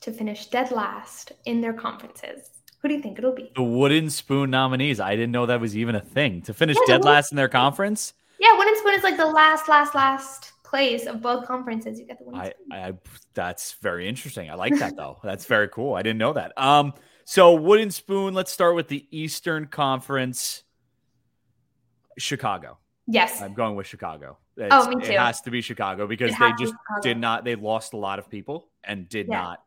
to 0.00 0.12
finish 0.12 0.46
dead 0.46 0.70
last 0.70 1.32
in 1.46 1.62
their 1.62 1.72
conferences. 1.72 2.50
Who 2.80 2.88
do 2.88 2.94
you 2.94 3.00
think 3.00 3.18
it'll 3.18 3.32
be? 3.32 3.50
The 3.56 3.62
Wooden 3.62 4.10
Spoon 4.10 4.50
nominees. 4.50 5.00
I 5.00 5.16
didn't 5.16 5.32
know 5.32 5.46
that 5.46 5.62
was 5.62 5.74
even 5.74 5.94
a 5.94 6.00
thing 6.00 6.42
to 6.42 6.52
finish 6.52 6.76
yeah, 6.86 6.96
dead 6.96 7.04
last 7.04 7.32
in 7.32 7.36
their 7.36 7.48
conference. 7.48 8.12
Yeah, 8.44 8.58
wooden 8.58 8.76
spoon 8.76 8.94
is 8.94 9.02
like 9.02 9.16
the 9.16 9.26
last, 9.26 9.68
last, 9.68 9.94
last 9.94 10.52
place 10.64 11.06
of 11.06 11.22
both 11.22 11.46
conferences. 11.46 11.98
You 11.98 12.04
get 12.04 12.18
the 12.18 12.24
wooden 12.24 12.40
I, 12.40 12.50
spoon. 12.50 12.72
I, 12.72 12.92
that's 13.32 13.72
very 13.80 14.06
interesting. 14.06 14.50
I 14.50 14.54
like 14.54 14.78
that 14.80 14.96
though. 14.96 15.18
that's 15.24 15.46
very 15.46 15.68
cool. 15.68 15.94
I 15.94 16.02
didn't 16.02 16.18
know 16.18 16.34
that. 16.34 16.52
Um, 16.58 16.92
so 17.24 17.54
wooden 17.54 17.90
spoon. 17.90 18.34
Let's 18.34 18.52
start 18.52 18.74
with 18.74 18.88
the 18.88 19.06
Eastern 19.10 19.66
Conference. 19.66 20.62
Chicago. 22.18 22.78
Yes, 23.06 23.40
I'm 23.40 23.54
going 23.54 23.76
with 23.76 23.86
Chicago. 23.86 24.36
It's, 24.56 24.68
oh, 24.70 24.88
me 24.88 25.04
too. 25.04 25.12
It 25.12 25.18
has 25.18 25.40
to 25.42 25.50
be 25.50 25.62
Chicago 25.62 26.06
because 26.06 26.32
they 26.38 26.52
just 26.58 26.74
did 27.02 27.18
not. 27.18 27.44
They 27.44 27.56
lost 27.56 27.94
a 27.94 27.96
lot 27.96 28.18
of 28.18 28.30
people 28.30 28.68
and 28.84 29.08
did 29.08 29.26
yeah. 29.28 29.40
not 29.40 29.62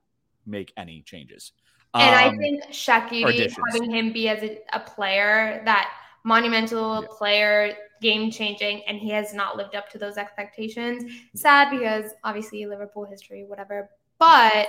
make 0.45 0.71
any 0.77 1.01
changes. 1.01 1.51
And 1.93 2.15
um, 2.15 2.35
I 2.35 2.37
think 2.37 2.63
Shaqiri 2.65 3.53
having 3.73 3.91
him 3.91 4.13
be 4.13 4.29
as 4.29 4.43
a, 4.43 4.59
a 4.71 4.79
player 4.79 5.61
that 5.65 5.91
monumental 6.23 7.01
yeah. 7.01 7.07
player 7.17 7.75
game 8.01 8.31
changing, 8.31 8.83
and 8.87 8.97
he 8.97 9.09
has 9.09 9.33
not 9.33 9.57
lived 9.57 9.75
up 9.75 9.89
to 9.91 9.97
those 9.97 10.17
expectations. 10.17 11.03
Sad 11.35 11.69
because 11.71 12.11
obviously 12.23 12.65
Liverpool 12.65 13.05
history, 13.05 13.43
whatever. 13.45 13.89
But 14.19 14.67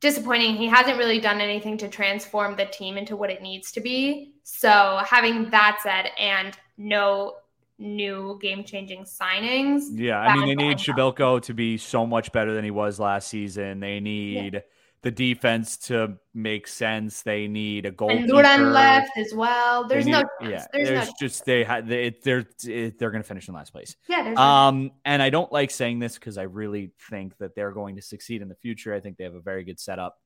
disappointing. 0.00 0.56
He 0.56 0.66
hasn't 0.66 0.98
really 0.98 1.20
done 1.20 1.40
anything 1.40 1.78
to 1.78 1.88
transform 1.88 2.56
the 2.56 2.66
team 2.66 2.96
into 2.96 3.16
what 3.16 3.30
it 3.30 3.42
needs 3.42 3.72
to 3.72 3.80
be. 3.80 4.34
So, 4.42 5.00
having 5.04 5.50
that 5.50 5.78
said, 5.82 6.10
and 6.18 6.56
no 6.76 7.36
new 7.78 8.38
game 8.40 8.64
changing 8.64 9.04
signings. 9.04 9.84
Yeah, 9.92 10.18
I 10.18 10.34
mean, 10.34 10.46
they 10.46 10.54
need 10.54 10.78
Przybylko 10.78 11.42
to 11.42 11.54
be 11.54 11.76
so 11.76 12.06
much 12.06 12.32
better 12.32 12.54
than 12.54 12.64
he 12.64 12.70
was 12.70 12.98
last 13.00 13.28
season. 13.28 13.80
They 13.80 14.00
need. 14.00 14.54
Yeah 14.54 14.60
the 15.02 15.10
defense 15.10 15.76
to 15.76 16.16
make 16.34 16.66
sense. 16.66 17.22
They 17.22 17.46
need 17.48 17.86
a 17.86 17.90
goal. 17.90 18.10
And 18.10 18.28
Duran 18.28 18.72
left 18.72 19.16
as 19.16 19.32
well. 19.34 19.86
There's 19.86 20.06
need, 20.06 20.12
no. 20.12 20.24
Yeah, 20.40 20.66
there's, 20.72 20.88
there's 20.88 21.06
no 21.08 21.12
just 21.20 21.44
they 21.44 21.64
had 21.64 21.86
they, 21.86 22.16
they're 22.22 22.46
they're 22.64 23.10
going 23.10 23.22
to 23.22 23.28
finish 23.28 23.48
in 23.48 23.54
last 23.54 23.72
place. 23.72 23.96
Yeah. 24.08 24.34
um, 24.36 24.84
no. 24.84 24.90
and 25.04 25.22
I 25.22 25.30
don't 25.30 25.52
like 25.52 25.70
saying 25.70 25.98
this 25.98 26.14
because 26.14 26.38
I 26.38 26.42
really 26.42 26.92
think 27.10 27.36
that 27.38 27.54
they're 27.54 27.72
going 27.72 27.96
to 27.96 28.02
succeed 28.02 28.42
in 28.42 28.48
the 28.48 28.54
future. 28.56 28.94
I 28.94 29.00
think 29.00 29.16
they 29.16 29.24
have 29.24 29.34
a 29.34 29.40
very 29.40 29.64
good 29.64 29.78
setup, 29.78 30.18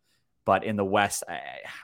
but 0.44 0.64
in 0.64 0.76
the 0.76 0.85
West, 0.85 1.24
I 1.28 1.40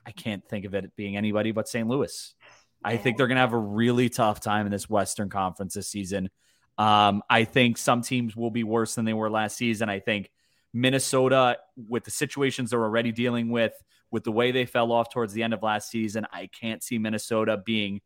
I 0.06 0.12
can't 0.12 0.46
think 0.48 0.64
of 0.64 0.74
it 0.74 0.94
being 0.96 1.16
anybody 1.16 1.52
but 1.52 1.68
St. 1.68 1.86
Louis. 1.86 2.34
Yeah. 2.40 2.48
I 2.92 2.96
think 2.98 3.16
they're 3.16 3.26
going 3.26 3.36
to 3.36 3.40
have 3.40 3.52
a 3.52 3.58
really 3.58 4.08
tough 4.08 4.40
time 4.40 4.66
in 4.66 4.72
this 4.72 4.88
Western 4.88 5.28
Conference 5.28 5.74
this 5.74 5.88
season. 5.88 6.30
Um, 6.78 7.22
I 7.28 7.44
think 7.44 7.78
some 7.78 8.02
teams 8.02 8.36
will 8.36 8.50
be 8.50 8.64
worse 8.64 8.94
than 8.94 9.06
they 9.06 9.14
were 9.14 9.30
last 9.30 9.56
season. 9.56 9.88
I 9.88 10.00
think 10.00 10.30
Minnesota, 10.76 11.56
with 11.88 12.04
the 12.04 12.10
situations 12.10 12.70
they're 12.70 12.82
already 12.82 13.10
dealing 13.10 13.48
with, 13.48 13.72
with 14.10 14.24
the 14.24 14.30
way 14.30 14.52
they 14.52 14.66
fell 14.66 14.92
off 14.92 15.08
towards 15.10 15.32
the 15.32 15.42
end 15.42 15.54
of 15.54 15.62
last 15.62 15.90
season, 15.90 16.26
I 16.30 16.48
can't 16.48 16.82
see 16.82 16.98
Minnesota 16.98 17.56
being 17.56 18.02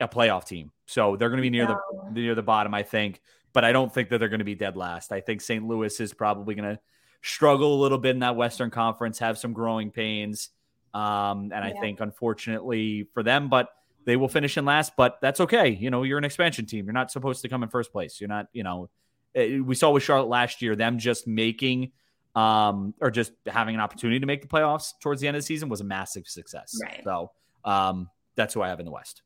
a 0.00 0.08
playoff 0.08 0.44
team. 0.44 0.72
So 0.86 1.14
they're 1.14 1.28
going 1.28 1.38
to 1.38 1.42
be 1.42 1.50
near 1.50 1.68
no. 1.68 1.80
the 2.12 2.20
near 2.20 2.34
the 2.34 2.42
bottom, 2.42 2.74
I 2.74 2.82
think. 2.82 3.20
But 3.52 3.64
I 3.64 3.70
don't 3.70 3.94
think 3.94 4.08
that 4.08 4.18
they're 4.18 4.28
going 4.28 4.40
to 4.40 4.44
be 4.44 4.56
dead 4.56 4.76
last. 4.76 5.12
I 5.12 5.20
think 5.20 5.42
St. 5.42 5.64
Louis 5.64 6.00
is 6.00 6.12
probably 6.12 6.56
going 6.56 6.74
to 6.74 6.80
struggle 7.20 7.74
a 7.76 7.80
little 7.80 7.98
bit 7.98 8.10
in 8.10 8.20
that 8.20 8.34
Western 8.34 8.70
Conference, 8.70 9.20
have 9.20 9.38
some 9.38 9.52
growing 9.52 9.92
pains. 9.92 10.48
Um, 10.92 11.52
and 11.52 11.64
yeah. 11.64 11.66
I 11.66 11.80
think, 11.80 12.00
unfortunately 12.00 13.06
for 13.14 13.22
them, 13.22 13.48
but 13.48 13.68
they 14.04 14.16
will 14.16 14.28
finish 14.28 14.58
in 14.58 14.64
last. 14.64 14.94
But 14.96 15.18
that's 15.22 15.38
okay. 15.38 15.68
You 15.68 15.90
know, 15.90 16.02
you're 16.02 16.18
an 16.18 16.24
expansion 16.24 16.66
team. 16.66 16.84
You're 16.86 16.94
not 16.94 17.12
supposed 17.12 17.42
to 17.42 17.48
come 17.48 17.62
in 17.62 17.68
first 17.68 17.92
place. 17.92 18.20
You're 18.20 18.28
not, 18.28 18.46
you 18.52 18.64
know, 18.64 18.90
we 19.34 19.74
saw 19.74 19.90
with 19.90 20.02
Charlotte 20.02 20.28
last 20.28 20.62
year, 20.62 20.76
them 20.76 20.98
just 20.98 21.26
making 21.26 21.92
um, 22.34 22.94
or 23.00 23.10
just 23.10 23.32
having 23.46 23.74
an 23.74 23.80
opportunity 23.80 24.18
to 24.20 24.26
make 24.26 24.42
the 24.42 24.48
playoffs 24.48 24.92
towards 25.00 25.20
the 25.20 25.28
end 25.28 25.36
of 25.36 25.42
the 25.42 25.46
season 25.46 25.68
was 25.68 25.80
a 25.80 25.84
massive 25.84 26.26
success. 26.26 26.78
Right. 26.82 27.02
So 27.04 27.30
um, 27.64 28.08
that's 28.36 28.54
who 28.54 28.62
I 28.62 28.68
have 28.68 28.80
in 28.80 28.86
the 28.86 28.92
West. 28.92 29.22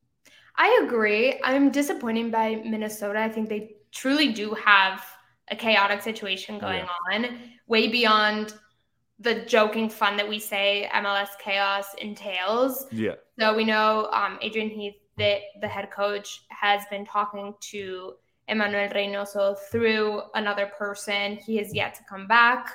I 0.57 0.83
agree. 0.85 1.39
I'm 1.45 1.71
disappointed 1.71 2.33
by 2.33 2.57
Minnesota. 2.65 3.21
I 3.21 3.29
think 3.29 3.49
they 3.49 3.77
truly 3.93 4.33
do 4.33 4.55
have 4.55 5.05
a 5.51 5.57
chaotic 5.57 6.03
situation 6.03 6.59
going 6.59 6.85
yeah. 6.85 7.15
on, 7.15 7.39
way 7.67 7.89
beyond 7.89 8.55
the 9.19 9.43
joking 9.47 9.89
fun 9.89 10.17
that 10.17 10.29
we 10.29 10.39
say 10.39 10.91
MLS 10.95 11.29
chaos 11.39 11.95
entails. 11.95 12.87
Yeah. 12.91 13.15
So 13.39 13.55
we 13.55 13.65
know 13.65 14.09
um, 14.13 14.39
Adrian 14.43 14.69
Heath, 14.69 14.97
the, 15.17 15.39
the 15.61 15.69
head 15.69 15.91
coach, 15.91 16.45
has 16.51 16.83
been 16.91 17.05
talking 17.05 17.55
to 17.61 18.15
Emmanuel 18.49 18.89
Reynoso 18.89 19.59
through 19.59 20.23
another 20.35 20.67
person. 20.79 21.37
He 21.37 21.57
has 21.57 21.75
yet 21.75 21.95
to 21.97 22.05
come 22.05 22.27
back. 22.27 22.73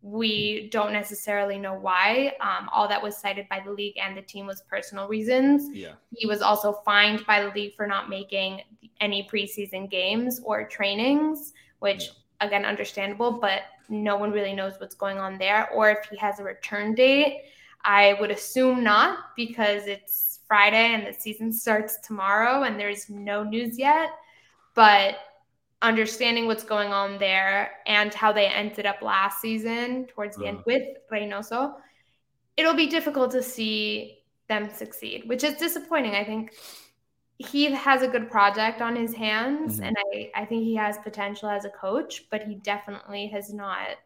We 0.00 0.68
don't 0.72 0.92
necessarily 0.92 1.58
know 1.58 1.74
why. 1.74 2.32
Um, 2.40 2.68
all 2.72 2.88
that 2.88 3.02
was 3.02 3.16
cited 3.16 3.46
by 3.48 3.60
the 3.64 3.70
league 3.70 3.98
and 4.02 4.16
the 4.16 4.22
team 4.22 4.46
was 4.46 4.62
personal 4.62 5.06
reasons. 5.08 5.68
Yeah. 5.72 5.92
He 6.10 6.26
was 6.26 6.42
also 6.42 6.72
fined 6.84 7.24
by 7.26 7.42
the 7.42 7.50
league 7.50 7.74
for 7.74 7.86
not 7.86 8.08
making 8.08 8.62
any 9.00 9.28
preseason 9.30 9.90
games 9.90 10.40
or 10.44 10.66
trainings, 10.66 11.52
which 11.80 12.04
yeah. 12.04 12.46
again 12.46 12.64
understandable, 12.64 13.32
but 13.32 13.62
no 13.88 14.16
one 14.16 14.32
really 14.32 14.54
knows 14.54 14.74
what's 14.78 14.94
going 14.94 15.18
on 15.18 15.38
there 15.38 15.68
or 15.70 15.90
if 15.90 15.98
he 16.10 16.16
has 16.16 16.40
a 16.40 16.44
return 16.44 16.94
date. 16.94 17.42
I 17.84 18.16
would 18.20 18.30
assume 18.30 18.82
not 18.82 19.18
because 19.36 19.86
it's 19.86 20.40
Friday 20.48 20.94
and 20.94 21.06
the 21.06 21.12
season 21.12 21.52
starts 21.52 21.98
tomorrow 22.00 22.62
and 22.62 22.78
there's 22.78 23.10
no 23.10 23.44
news 23.44 23.78
yet 23.78 24.10
but 24.74 25.16
understanding 25.82 26.46
what's 26.46 26.64
going 26.64 26.92
on 26.92 27.18
there 27.18 27.72
and 27.86 28.14
how 28.14 28.32
they 28.32 28.46
ended 28.46 28.86
up 28.86 29.02
last 29.02 29.40
season 29.40 30.06
towards 30.06 30.36
the 30.36 30.46
end 30.46 30.58
uh-huh. 30.58 30.64
with 30.66 30.82
Reynoso, 31.10 31.74
it'll 32.56 32.74
be 32.74 32.86
difficult 32.86 33.32
to 33.32 33.42
see 33.42 34.20
them 34.48 34.70
succeed, 34.70 35.24
which 35.26 35.42
is 35.44 35.54
disappointing. 35.54 36.14
I 36.14 36.24
think 36.24 36.54
he 37.38 37.70
has 37.72 38.02
a 38.02 38.08
good 38.08 38.30
project 38.30 38.80
on 38.80 38.94
his 38.94 39.12
hands 39.12 39.74
mm-hmm. 39.74 39.84
and 39.84 39.96
I, 40.14 40.30
I 40.34 40.44
think 40.44 40.62
he 40.62 40.76
has 40.76 40.98
potential 40.98 41.48
as 41.48 41.64
a 41.64 41.70
coach, 41.70 42.26
but 42.30 42.42
he 42.42 42.54
definitely 42.54 43.26
has 43.28 43.52
not. 43.52 43.96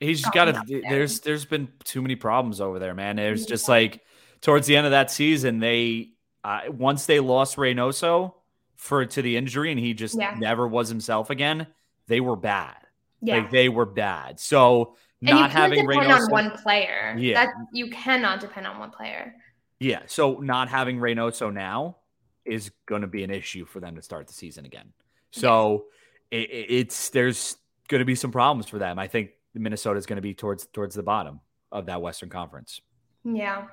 He's 0.00 0.24
got 0.26 0.46
to, 0.46 0.82
there's, 0.88 1.20
there's 1.20 1.44
been 1.44 1.68
too 1.84 2.02
many 2.02 2.16
problems 2.16 2.60
over 2.60 2.78
there, 2.78 2.94
man. 2.94 3.16
There's 3.16 3.42
yeah. 3.42 3.48
just 3.48 3.68
like 3.68 4.02
towards 4.40 4.66
the 4.66 4.76
end 4.76 4.86
of 4.86 4.92
that 4.92 5.10
season, 5.10 5.58
they, 5.58 6.10
uh, 6.44 6.60
once 6.68 7.06
they 7.06 7.20
lost 7.20 7.56
Reynoso, 7.56 8.34
for 8.78 9.04
to 9.04 9.20
the 9.20 9.36
injury 9.36 9.70
and 9.70 9.78
he 9.78 9.92
just 9.92 10.18
yeah. 10.18 10.34
never 10.38 10.66
was 10.66 10.88
himself 10.88 11.28
again, 11.28 11.66
they 12.06 12.20
were 12.20 12.36
bad. 12.36 12.76
Yeah. 13.20 13.38
Like 13.38 13.50
they 13.50 13.68
were 13.68 13.84
bad. 13.84 14.40
So 14.40 14.96
not 15.20 15.50
having 15.50 15.84
Reynoso, 15.84 16.26
on 16.26 16.30
one 16.30 16.50
player. 16.52 17.14
Yeah. 17.18 17.44
That 17.44 17.54
you 17.72 17.90
cannot 17.90 18.40
depend 18.40 18.66
on 18.66 18.78
one 18.78 18.90
player. 18.90 19.34
Yeah. 19.80 20.02
So 20.06 20.36
not 20.36 20.68
having 20.68 20.98
Reynoso 20.98 21.52
now 21.52 21.96
is 22.44 22.70
going 22.86 23.02
to 23.02 23.08
be 23.08 23.24
an 23.24 23.30
issue 23.30 23.66
for 23.66 23.80
them 23.80 23.96
to 23.96 24.02
start 24.02 24.28
the 24.28 24.32
season 24.32 24.64
again. 24.64 24.92
So 25.32 25.86
yes. 26.30 26.46
it, 26.48 26.66
it's 26.68 27.10
there's 27.10 27.56
going 27.88 27.98
to 27.98 28.04
be 28.04 28.14
some 28.14 28.30
problems 28.30 28.68
for 28.68 28.78
them. 28.78 28.98
I 28.98 29.08
think 29.08 29.30
Minnesota 29.54 29.98
is 29.98 30.06
going 30.06 30.16
to 30.16 30.22
be 30.22 30.34
towards 30.34 30.66
towards 30.66 30.94
the 30.94 31.02
bottom 31.02 31.40
of 31.72 31.86
that 31.86 32.00
Western 32.00 32.28
Conference. 32.28 32.80
Yeah. 33.24 33.66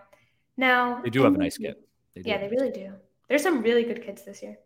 Now 0.57 1.01
they 1.03 1.11
do 1.11 1.23
have 1.23 1.35
a 1.35 1.37
nice 1.37 1.57
kid. 1.57 1.75
They 2.15 2.23
yeah, 2.25 2.39
they 2.39 2.47
really 2.47 2.71
do. 2.71 2.93
There's 3.29 3.43
some 3.43 3.61
really 3.61 3.83
good 3.83 4.03
kids 4.03 4.23
this 4.25 4.41
year. 4.41 4.57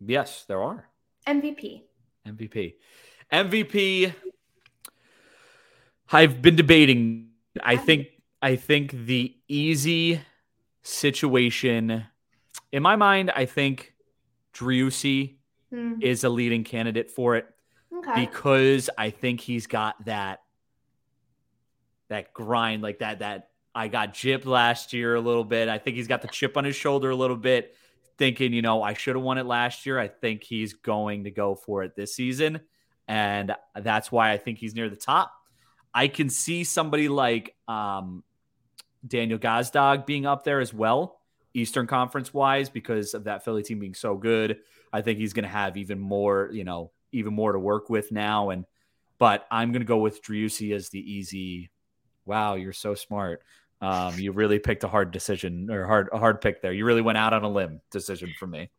Yes, 0.00 0.44
there 0.46 0.62
are. 0.62 0.88
MVP. 1.26 1.82
MVP. 2.26 2.74
MVP. 3.32 4.14
I've 6.12 6.42
been 6.42 6.56
debating. 6.56 7.30
I 7.62 7.76
think 7.76 8.08
I 8.42 8.56
think 8.56 8.92
the 8.92 9.34
easy 9.48 10.20
situation 10.82 12.06
in 12.74 12.82
my 12.82 12.96
mind, 12.96 13.30
I 13.34 13.46
think 13.46 13.94
Driussi 14.52 15.36
hmm. 15.70 15.94
is 16.00 16.24
a 16.24 16.28
leading 16.28 16.64
candidate 16.64 17.10
for 17.10 17.36
it. 17.36 17.46
Okay. 17.96 18.26
Because 18.26 18.90
I 18.98 19.10
think 19.10 19.40
he's 19.40 19.66
got 19.68 20.04
that 20.06 20.40
that 22.08 22.34
grind, 22.34 22.82
like 22.82 22.98
that 22.98 23.20
that 23.20 23.50
I 23.74 23.88
got 23.88 24.12
gypped 24.12 24.44
last 24.44 24.92
year 24.92 25.14
a 25.14 25.20
little 25.20 25.44
bit. 25.44 25.68
I 25.68 25.78
think 25.78 25.96
he's 25.96 26.08
got 26.08 26.20
the 26.20 26.28
chip 26.28 26.56
on 26.56 26.64
his 26.64 26.76
shoulder 26.76 27.10
a 27.10 27.16
little 27.16 27.36
bit 27.36 27.74
thinking, 28.18 28.52
you 28.52 28.62
know, 28.62 28.82
I 28.82 28.94
should 28.94 29.16
have 29.16 29.24
won 29.24 29.38
it 29.38 29.46
last 29.46 29.86
year. 29.86 29.98
I 29.98 30.08
think 30.08 30.44
he's 30.44 30.74
going 30.74 31.24
to 31.24 31.30
go 31.30 31.54
for 31.54 31.82
it 31.82 31.96
this 31.96 32.14
season. 32.14 32.60
And 33.08 33.54
that's 33.74 34.10
why 34.10 34.32
I 34.32 34.38
think 34.38 34.58
he's 34.58 34.74
near 34.74 34.88
the 34.88 34.96
top. 34.96 35.32
I 35.92 36.08
can 36.08 36.28
see 36.28 36.64
somebody 36.64 37.08
like 37.08 37.54
um, 37.68 38.24
Daniel 39.06 39.38
Gazdag 39.38 40.06
being 40.06 40.26
up 40.26 40.44
there 40.44 40.60
as 40.60 40.72
well, 40.72 41.20
Eastern 41.52 41.86
Conference 41.86 42.32
wise, 42.32 42.68
because 42.68 43.14
of 43.14 43.24
that 43.24 43.44
Philly 43.44 43.62
team 43.62 43.78
being 43.78 43.94
so 43.94 44.16
good. 44.16 44.58
I 44.92 45.02
think 45.02 45.18
he's 45.18 45.32
going 45.32 45.44
to 45.44 45.48
have 45.50 45.76
even 45.76 46.00
more, 46.00 46.50
you 46.52 46.64
know, 46.64 46.92
even 47.12 47.34
more 47.34 47.52
to 47.52 47.58
work 47.58 47.90
with 47.90 48.10
now. 48.10 48.50
And, 48.50 48.64
but 49.18 49.46
I'm 49.50 49.70
going 49.70 49.82
to 49.82 49.86
go 49.86 49.98
with 49.98 50.22
Driussi 50.22 50.74
as 50.74 50.88
the 50.88 50.98
easy. 50.98 51.70
Wow, 52.26 52.54
you're 52.54 52.72
so 52.72 52.94
smart. 52.94 53.42
Um, 53.84 54.18
you 54.18 54.32
really 54.32 54.58
picked 54.58 54.82
a 54.82 54.88
hard 54.88 55.10
decision 55.10 55.70
or 55.70 55.86
hard 55.86 56.08
a 56.10 56.18
hard 56.18 56.40
pick 56.40 56.62
there. 56.62 56.72
You 56.72 56.86
really 56.86 57.02
went 57.02 57.18
out 57.18 57.34
on 57.34 57.44
a 57.44 57.48
limb 57.48 57.80
decision 57.90 58.32
for 58.38 58.46
me. 58.46 58.70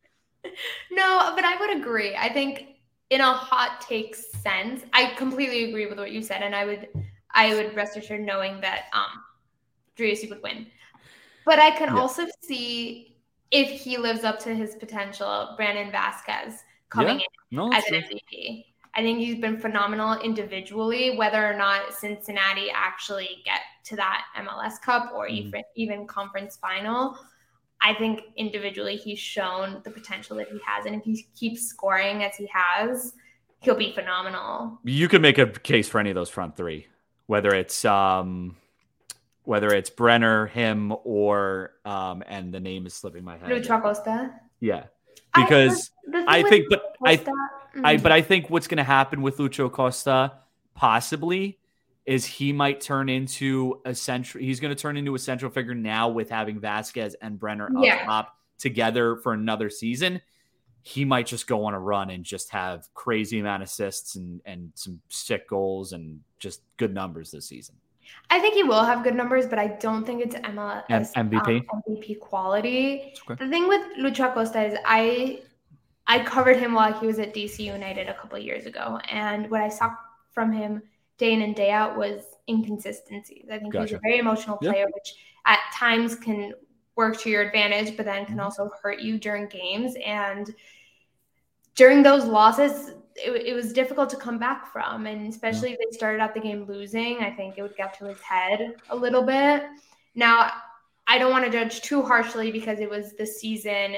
No, 0.92 1.34
but 1.36 1.44
I 1.44 1.58
would 1.60 1.78
agree. 1.78 2.16
I 2.16 2.32
think 2.32 2.78
in 3.10 3.20
a 3.20 3.34
hot 3.34 3.82
take 3.82 4.16
sense, 4.16 4.84
I 4.94 5.14
completely 5.16 5.66
agree 5.66 5.86
with 5.88 5.98
what 5.98 6.12
you 6.12 6.22
said, 6.22 6.44
and 6.44 6.56
I 6.56 6.64
would 6.66 6.88
I 7.32 7.54
would 7.54 7.76
rest 7.76 7.98
assured 7.98 8.22
knowing 8.22 8.62
that 8.62 8.84
um 8.94 9.22
Driussi 9.98 10.30
would 10.30 10.42
win. 10.42 10.68
But 11.46 11.60
I 11.60 11.72
can 11.72 11.94
yeah. 11.94 12.00
also 12.00 12.26
see 12.42 13.18
if 13.52 13.70
he 13.70 13.98
lives 13.98 14.24
up 14.24 14.40
to 14.40 14.56
his 14.56 14.76
potential, 14.76 15.54
Brandon 15.58 15.92
Vazquez 15.92 16.60
coming 16.90 17.20
yeah. 17.20 17.26
in 17.52 17.58
no, 17.58 17.74
as 17.74 17.84
an 17.88 17.96
MVP. 17.96 18.66
I 18.94 19.02
think 19.02 19.20
he's 19.20 19.42
been 19.42 19.60
phenomenal 19.60 20.20
individually, 20.22 21.18
whether 21.18 21.46
or 21.46 21.58
not 21.58 21.94
Cincinnati 21.94 22.70
actually 22.74 23.42
get 23.44 23.60
to 23.86 23.96
that 23.96 24.26
MLS 24.38 24.82
Cup 24.82 25.12
or 25.16 25.28
mm-hmm. 25.28 25.48
even 25.48 25.64
even 25.76 26.08
conference 26.08 26.58
final. 26.58 27.18
I 27.82 27.94
think 27.94 28.22
individually 28.36 28.96
he's 28.96 29.20
shown 29.20 29.82
the 29.84 29.92
potential 29.92 30.38
that 30.38 30.48
he 30.50 30.60
has, 30.66 30.86
and 30.86 30.96
if 30.96 31.04
he 31.04 31.28
keeps 31.36 31.68
scoring 31.68 32.24
as 32.24 32.36
he 32.36 32.50
has, 32.52 33.14
he'll 33.60 33.76
be 33.76 33.92
phenomenal. 33.94 34.80
You 34.84 35.08
could 35.08 35.22
make 35.22 35.38
a 35.38 35.48
case 35.48 35.88
for 35.90 36.00
any 36.00 36.10
of 36.10 36.16
those 36.16 36.30
front 36.30 36.56
three, 36.56 36.88
whether 37.28 37.54
it's 37.54 37.86
um, 37.86 38.56
whether 39.44 39.74
it's 39.74 39.90
Brenner, 39.90 40.48
him, 40.48 40.94
or 41.04 41.74
um, 41.86 42.24
and 42.28 42.54
the 42.54 42.60
name 42.60 42.86
is 42.86 42.94
slipping 42.94 43.24
my 43.24 43.38
head. 43.38 43.50
Lucho 43.50 43.78
Acosta. 43.78 44.34
Yeah, 44.60 44.86
because 45.36 45.92
I, 46.14 46.40
I 46.40 46.44
think, 46.44 46.66
but 46.70 46.96
Costa, 46.98 47.06
I, 47.06 47.18
mm-hmm. 47.18 47.86
I, 47.86 47.98
but 47.98 48.12
I 48.12 48.22
think 48.22 48.50
what's 48.50 48.68
going 48.68 48.78
to 48.78 48.84
happen 48.84 49.22
with 49.22 49.38
Lucho 49.38 49.68
Acosta 49.68 50.34
possibly 50.74 51.60
is 52.06 52.26
he 52.26 52.54
might 52.54 52.82
turn 52.82 53.10
into 53.10 53.82
a 53.86 53.96
central. 53.96 54.44
He's 54.44 54.60
going 54.60 54.76
to 54.76 54.80
turn 54.80 54.96
into 54.98 55.16
a 55.16 55.20
central 55.20 55.50
figure 55.52 55.74
now 55.74 56.08
with 56.10 56.30
having 56.30 56.60
Vazquez 56.60 57.16
and 57.22 57.40
Brenner 57.40 57.66
up 57.66 57.84
Yeah. 57.84 58.06
top 58.06 58.38
together 58.60 59.16
for 59.18 59.34
another 59.34 59.70
season. 59.70 60.22
He 60.84 61.04
might 61.04 61.26
just 61.26 61.48
go 61.48 61.66
on 61.66 61.74
a 61.74 61.80
run 61.80 62.12
and 62.12 62.24
just 62.24 62.52
have 62.52 62.88
crazy 62.94 63.40
amount 63.40 63.64
of 63.64 63.70
assists 63.70 64.16
and 64.18 64.40
and 64.46 64.72
some 64.76 65.02
sick 65.10 65.48
goals 65.50 65.94
and 65.94 66.20
just 66.38 66.62
good 66.78 66.94
numbers 66.94 67.32
this 67.32 67.48
season. 67.48 67.76
I 68.30 68.40
think 68.40 68.54
he 68.54 68.62
will 68.62 68.84
have 68.84 69.04
good 69.04 69.16
numbers, 69.16 69.48
but 69.48 69.58
I 69.58 69.66
don't 69.68 70.06
think 70.06 70.22
it's 70.24 70.36
MLS 70.36 70.84
M- 70.90 71.30
MVP? 71.32 71.66
um, 71.74 71.82
MVP 71.90 72.20
quality. 72.20 73.16
Okay. 73.28 73.44
The 73.44 73.50
thing 73.50 73.68
with 73.68 73.82
Lucho 73.98 74.30
Acosta 74.32 74.64
is 74.64 74.78
I 74.86 75.42
I 76.06 76.24
covered 76.24 76.58
him 76.58 76.74
while 76.76 76.94
he 77.00 77.08
was 77.08 77.18
at 77.18 77.34
DC 77.34 77.62
United 77.64 78.08
a 78.08 78.14
couple 78.14 78.38
of 78.38 78.44
years 78.44 78.68
ago, 78.68 79.00
and 79.10 79.50
what 79.50 79.62
I 79.62 79.70
saw 79.70 79.90
from 80.34 80.52
him 80.52 80.84
day 81.18 81.34
in 81.34 81.42
and 81.42 81.56
day 81.56 81.72
out 81.72 81.98
was 81.98 82.22
inconsistencies. 82.50 83.46
I 83.52 83.60
think 83.60 83.74
he's 83.74 83.84
Gotcha. 83.92 83.96
a 83.96 84.00
very 84.00 84.20
emotional 84.20 84.58
Yeah. 84.62 84.72
player, 84.72 84.86
which 84.94 85.16
at 85.46 85.60
times 85.74 86.16
can 86.16 86.54
work 86.96 87.18
to 87.20 87.30
your 87.30 87.42
advantage, 87.42 87.98
but 87.98 88.06
then 88.06 88.26
can 88.26 88.38
Mhm. 88.38 88.44
also 88.44 88.70
hurt 88.82 89.00
you 89.00 89.18
during 89.18 89.48
games. 89.48 89.96
And 90.06 90.54
during 91.76 92.04
those 92.04 92.26
losses, 92.26 92.96
it, 93.16 93.32
it 93.32 93.54
was 93.54 93.74
difficult 93.74 94.10
to 94.10 94.18
come 94.18 94.38
back 94.38 94.72
from, 94.72 95.08
and 95.08 95.28
especially 95.28 95.74
if 95.74 95.80
they 95.80 95.96
started 95.96 96.22
out 96.22 96.34
the 96.34 96.40
game 96.40 96.66
losing, 96.66 97.20
I 97.20 97.32
think 97.32 97.58
it 97.58 97.62
would 97.62 97.76
get 97.76 97.98
to 98.00 98.06
his 98.06 98.22
head 98.22 98.76
a 98.90 98.96
little 98.96 99.24
bit. 99.24 99.64
Now, 100.16 100.52
I 101.08 101.18
don't 101.18 101.32
want 101.32 101.46
to 101.46 101.52
judge 101.52 101.82
too 101.82 102.02
harshly 102.02 102.52
because 102.52 102.80
it 102.80 102.90
was 102.90 103.14
the 103.14 103.26
season 103.26 103.96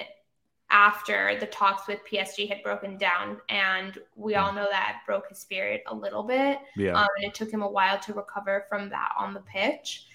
after 0.69 1.38
the 1.39 1.45
talks 1.47 1.88
with 1.88 1.99
PSG 2.12 2.47
had 2.49 2.62
broken 2.63 2.97
down, 2.97 3.38
and 3.49 3.97
we 4.15 4.36
all 4.36 4.51
know 4.53 4.67
that 4.69 4.99
broke 5.06 5.30
his 5.30 5.39
spirit 5.39 5.82
a 5.88 5.95
little 5.95 6.23
bit. 6.23 6.60
Yeah. 6.75 6.93
Um, 6.99 7.08
and 7.17 7.25
it 7.25 7.34
took 7.34 7.49
him 7.49 7.62
a 7.62 7.69
while 7.69 7.99
to 7.99 8.13
recover 8.13 8.65
from 8.67 8.89
that 8.89 9.13
on 9.17 9.34
the 9.34 9.39
pitch. 9.41 10.06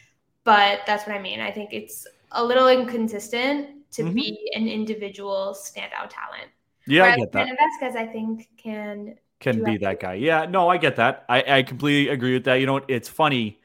But 0.45 0.81
that's 0.87 1.07
what 1.07 1.15
I 1.17 1.21
mean. 1.21 1.41
I 1.41 1.51
think 1.51 1.73
it's 1.73 2.07
a 2.33 2.45
little 2.45 2.69
inconsistent 2.69 3.91
to 3.93 4.03
Mhm. 4.05 4.15
be 4.15 4.51
an 4.55 4.69
individual 4.69 5.55
standout 5.59 6.09
talent. 6.11 6.51
yeah, 6.87 7.05
I 7.05 7.17
get 7.17 7.31
that. 7.33 7.47
Brandon 7.47 7.57
Vazquez, 7.57 7.95
I 7.97 8.07
think, 8.07 8.49
can. 8.57 9.17
can 9.39 9.63
be 9.63 9.77
that 9.79 10.01
guy. 10.01 10.15
Yeah, 10.15 10.47
no, 10.47 10.69
I 10.69 10.77
get 10.79 10.97
that. 10.97 11.25
I, 11.29 11.59
I 11.59 11.63
completely 11.63 12.13
agree 12.13 12.33
with 12.35 12.45
that. 12.45 12.57
You 12.57 12.67
know, 12.67 12.81
it's 12.89 13.09
funny. 13.09 13.61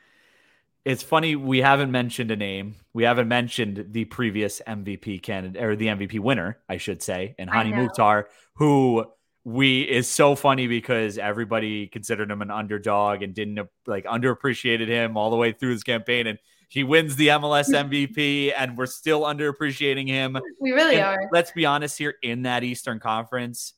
It's 0.87 1.03
funny 1.03 1.35
we 1.35 1.59
haven't 1.59 1.91
mentioned 1.91 2.31
a 2.31 2.37
name. 2.37 2.75
We 2.93 3.03
haven't 3.03 3.27
mentioned 3.27 3.87
the 3.91 4.05
previous 4.05 4.61
MVP 4.65 5.21
candidate 5.21 5.61
or 5.61 5.75
the 5.75 5.87
MVP 5.87 6.17
winner, 6.21 6.59
I 6.69 6.77
should 6.77 7.03
say, 7.03 7.35
and 7.37 7.49
Hany. 7.49 7.73
Mukhtar, 7.73 8.29
who 8.55 9.05
we 9.43 9.81
is 9.81 10.07
so 10.07 10.33
funny 10.33 10.67
because 10.67 11.17
everybody 11.17 11.87
considered 11.87 12.31
him 12.31 12.41
an 12.41 12.51
underdog 12.51 13.21
and 13.21 13.33
didn't 13.33 13.67
like 13.85 14.05
underappreciated 14.05 14.87
him 14.87 15.17
all 15.17 15.29
the 15.29 15.35
way 15.35 15.51
through 15.51 15.71
his 15.71 15.83
campaign 15.83 16.25
and 16.25 16.39
he 16.69 16.85
wins 16.85 17.17
the 17.17 17.27
MLS 17.27 17.69
MVP 17.73 18.53
and 18.57 18.77
we're 18.77 18.85
still 18.85 19.23
underappreciating 19.23 20.07
him. 20.07 20.37
We 20.61 20.71
really 20.71 20.95
And 20.95 21.03
are. 21.03 21.29
let's 21.33 21.51
be 21.51 21.65
honest 21.65 21.97
here 21.97 22.15
in 22.23 22.43
that 22.43 22.63
Eastern 22.63 23.01
Conference, 23.01 23.73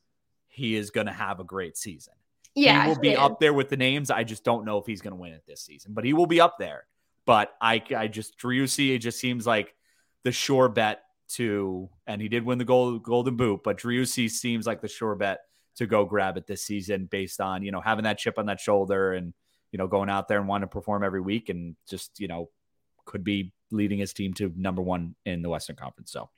he 0.48 0.76
is 0.76 0.92
going 0.92 1.08
to 1.08 1.14
have 1.14 1.40
a 1.40 1.44
great 1.44 1.76
season. 1.76 2.14
Yeah. 2.54 2.84
he 2.84 2.90
will 2.90 3.00
be 3.00 3.12
is. 3.14 3.18
up 3.18 3.40
there 3.40 3.54
with 3.54 3.70
the 3.70 3.78
names. 3.78 4.12
I 4.12 4.24
just 4.24 4.44
don't 4.44 4.64
know 4.64 4.78
if 4.78 4.86
he's 4.86 5.02
going 5.02 5.16
to 5.16 5.20
win 5.20 5.34
it 5.34 5.42
this 5.48 5.62
season, 5.62 5.94
but 5.96 6.06
he 6.06 6.14
will 6.14 6.28
be 6.28 6.40
up 6.40 6.58
there. 6.60 6.86
But 7.30 7.54
I, 7.62 7.84
I 7.96 8.08
just 8.08 8.40
Driussi, 8.40 8.96
it 8.96 9.00
just 9.00 9.20
seems 9.20 9.46
like 9.46 9.76
the 10.24 10.32
sure 10.32 10.68
bet 10.68 11.04
to, 11.34 11.88
and 12.08 12.20
he 12.20 12.28
did 12.28 12.44
win 12.44 12.58
the 12.58 12.66
gold, 12.66 13.04
Golden 13.04 13.36
Boot, 13.36 13.62
but 13.64 13.78
Driussi 13.78 14.28
seems 14.28 14.66
like 14.66 14.82
the 14.82 14.88
sure 14.88 15.14
bet 15.14 15.42
to 15.76 15.86
go 15.86 16.06
grab 16.06 16.38
it 16.38 16.48
this 16.48 16.64
season 16.64 17.06
based 17.06 17.40
on 17.40 17.62
you 17.62 17.72
know 17.72 17.82
having 17.82 18.06
that 18.06 18.18
chip 18.18 18.40
on 18.40 18.48
that 18.48 18.60
shoulder 18.60 19.14
and 19.14 19.36
you 19.72 19.78
know 19.78 19.86
going 19.86 20.10
out 20.10 20.28
there 20.28 20.40
and 20.40 20.48
wanting 20.48 20.68
to 20.68 20.74
perform 20.74 21.04
every 21.04 21.22
week 21.22 21.50
and 21.50 21.76
just 21.88 22.20
you 22.20 22.28
know 22.28 22.50
could 23.06 23.24
be 23.24 23.54
leading 23.70 24.00
his 24.00 24.12
team 24.12 24.34
to 24.34 24.52
number 24.56 24.82
one 24.82 25.14
in 25.24 25.44
the 25.44 25.50
Western 25.50 25.76
Conference. 25.76 26.12
So 26.12 26.32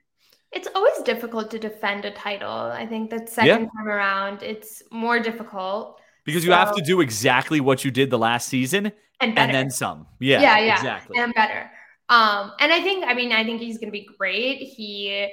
It's 0.51 0.67
always 0.75 0.97
difficult 1.05 1.51
to 1.51 1.57
defend 1.57 2.03
a 2.03 2.11
title. 2.11 2.51
I 2.51 2.85
think 2.85 3.11
that 3.11 3.29
second 3.29 3.69
time 3.77 3.87
around, 3.87 4.43
it's 4.43 4.83
more 4.91 5.21
difficult 5.21 6.01
because 6.23 6.45
you 6.45 6.51
have 6.51 6.75
to 6.75 6.81
do 6.81 7.01
exactly 7.01 7.59
what 7.59 7.83
you 7.83 7.91
did 7.91 8.09
the 8.09 8.17
last 8.19 8.47
season 8.47 8.91
and 9.19 9.37
and 9.37 9.53
then 9.53 9.69
some. 9.69 10.07
Yeah, 10.19 10.41
Yeah, 10.41 10.59
yeah, 10.59 10.75
exactly. 10.75 11.17
and 11.17 11.33
better. 11.33 11.69
Um, 12.09 12.51
and 12.59 12.73
I 12.73 12.81
think, 12.81 13.05
I 13.07 13.13
mean, 13.13 13.31
I 13.31 13.43
think 13.43 13.61
he's 13.61 13.77
going 13.77 13.87
to 13.87 13.91
be 13.91 14.07
great. 14.17 14.57
He 14.57 15.29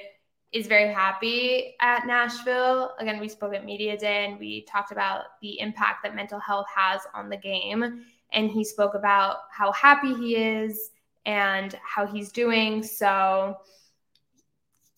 is 0.51 0.65
very 0.65 0.93
happy 0.93 1.75
at 1.81 2.07
Nashville. 2.07 2.95
Again, 2.99 3.19
we 3.19 3.27
spoke 3.27 3.53
at 3.53 3.65
Media 3.65 3.97
Day 3.97 4.25
and 4.25 4.39
we 4.39 4.63
talked 4.63 4.91
about 4.91 5.23
the 5.41 5.59
impact 5.59 6.03
that 6.03 6.15
mental 6.15 6.39
health 6.39 6.67
has 6.73 7.01
on 7.13 7.29
the 7.29 7.37
game. 7.37 8.05
And 8.31 8.49
he 8.49 8.63
spoke 8.63 8.93
about 8.95 9.37
how 9.51 9.71
happy 9.73 10.13
he 10.13 10.35
is 10.35 10.91
and 11.25 11.75
how 11.83 12.05
he's 12.07 12.31
doing. 12.31 12.81
So 12.81 13.57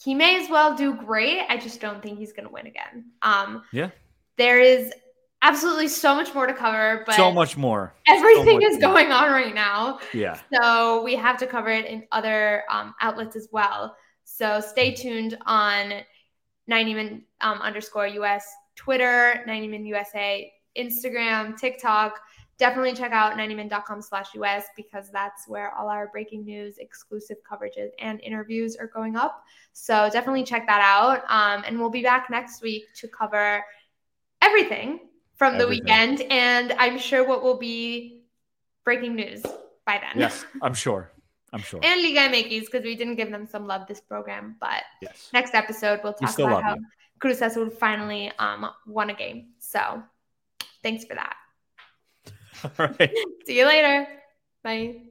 he 0.03 0.13
may 0.13 0.41
as 0.41 0.49
well 0.49 0.75
do 0.75 0.93
great. 0.93 1.41
I 1.49 1.57
just 1.57 1.81
don't 1.81 2.01
think 2.01 2.17
he's 2.19 2.33
going 2.33 2.47
to 2.47 2.53
win 2.53 2.67
again. 2.67 3.11
Um, 3.21 3.63
Yeah. 3.71 3.89
There 4.37 4.59
is 4.59 4.93
absolutely 5.41 5.87
so 5.87 6.15
much 6.15 6.33
more 6.33 6.45
to 6.45 6.53
cover, 6.53 7.03
but 7.05 7.15
so 7.15 7.31
much 7.31 7.57
more. 7.57 7.93
everything 8.07 8.45
so 8.45 8.53
much 8.53 8.63
is 8.63 8.73
more. 8.79 8.93
going 8.93 9.11
on 9.11 9.31
right 9.31 9.55
now. 9.55 9.99
Yeah. 10.13 10.39
So 10.53 11.03
we 11.03 11.15
have 11.15 11.37
to 11.39 11.47
cover 11.47 11.69
it 11.69 11.85
in 11.85 12.05
other 12.11 12.63
um, 12.69 12.93
outlets 13.01 13.35
as 13.35 13.49
well. 13.51 13.95
So 14.23 14.59
stay 14.59 14.93
tuned 14.93 15.37
on 15.45 15.93
90min 16.69 17.23
um, 17.41 17.57
underscore 17.59 18.07
US 18.07 18.45
Twitter, 18.75 19.43
90min 19.47 19.85
USA 19.87 20.51
Instagram, 20.77 21.57
TikTok. 21.57 22.19
Definitely 22.57 22.93
check 22.93 23.11
out 23.11 23.33
90min.com 23.33 24.03
slash 24.03 24.27
US 24.35 24.65
because 24.77 25.09
that's 25.11 25.47
where 25.47 25.73
all 25.75 25.89
our 25.89 26.09
breaking 26.09 26.45
news, 26.45 26.77
exclusive 26.77 27.37
coverages, 27.49 27.89
and 27.99 28.21
interviews 28.21 28.75
are 28.75 28.87
going 28.87 29.15
up. 29.15 29.43
So 29.73 30.09
definitely 30.13 30.43
check 30.43 30.67
that 30.67 30.81
out. 30.81 31.23
Um, 31.27 31.63
and 31.65 31.79
we'll 31.79 31.89
be 31.89 32.03
back 32.03 32.29
next 32.29 32.61
week 32.61 32.83
to 32.97 33.07
cover 33.07 33.63
everything 34.43 34.99
from 35.41 35.57
the 35.57 35.63
Everything. 35.63 35.85
weekend. 35.85 36.21
And 36.29 36.71
I'm 36.73 36.99
sure 36.99 37.27
what 37.27 37.41
will 37.41 37.57
be 37.57 38.21
breaking 38.85 39.15
news 39.15 39.41
by 39.87 39.99
then. 39.99 40.13
Yes, 40.21 40.45
I'm 40.61 40.75
sure. 40.75 41.11
I'm 41.51 41.61
sure. 41.61 41.79
and 41.81 41.99
Liga 42.03 42.29
MX 42.29 42.65
because 42.65 42.83
we 42.83 42.95
didn't 42.95 43.15
give 43.15 43.31
them 43.31 43.47
some 43.47 43.65
love 43.65 43.87
this 43.87 43.99
program. 43.99 44.55
But 44.61 44.83
yes. 45.01 45.31
next 45.33 45.55
episode 45.55 45.99
we'll 46.03 46.13
talk 46.13 46.29
still 46.29 46.45
about 46.45 46.61
how 46.63 46.75
you. 46.75 46.85
Cruz 47.17 47.41
Azul 47.41 47.71
finally 47.71 48.31
um 48.37 48.69
won 48.85 49.09
a 49.09 49.15
game. 49.15 49.47
So 49.57 50.03
thanks 50.83 51.05
for 51.05 51.15
that. 51.15 51.35
All 52.77 52.87
right. 52.99 53.11
See 53.47 53.57
you 53.57 53.65
later. 53.65 54.07
Bye. 54.63 55.10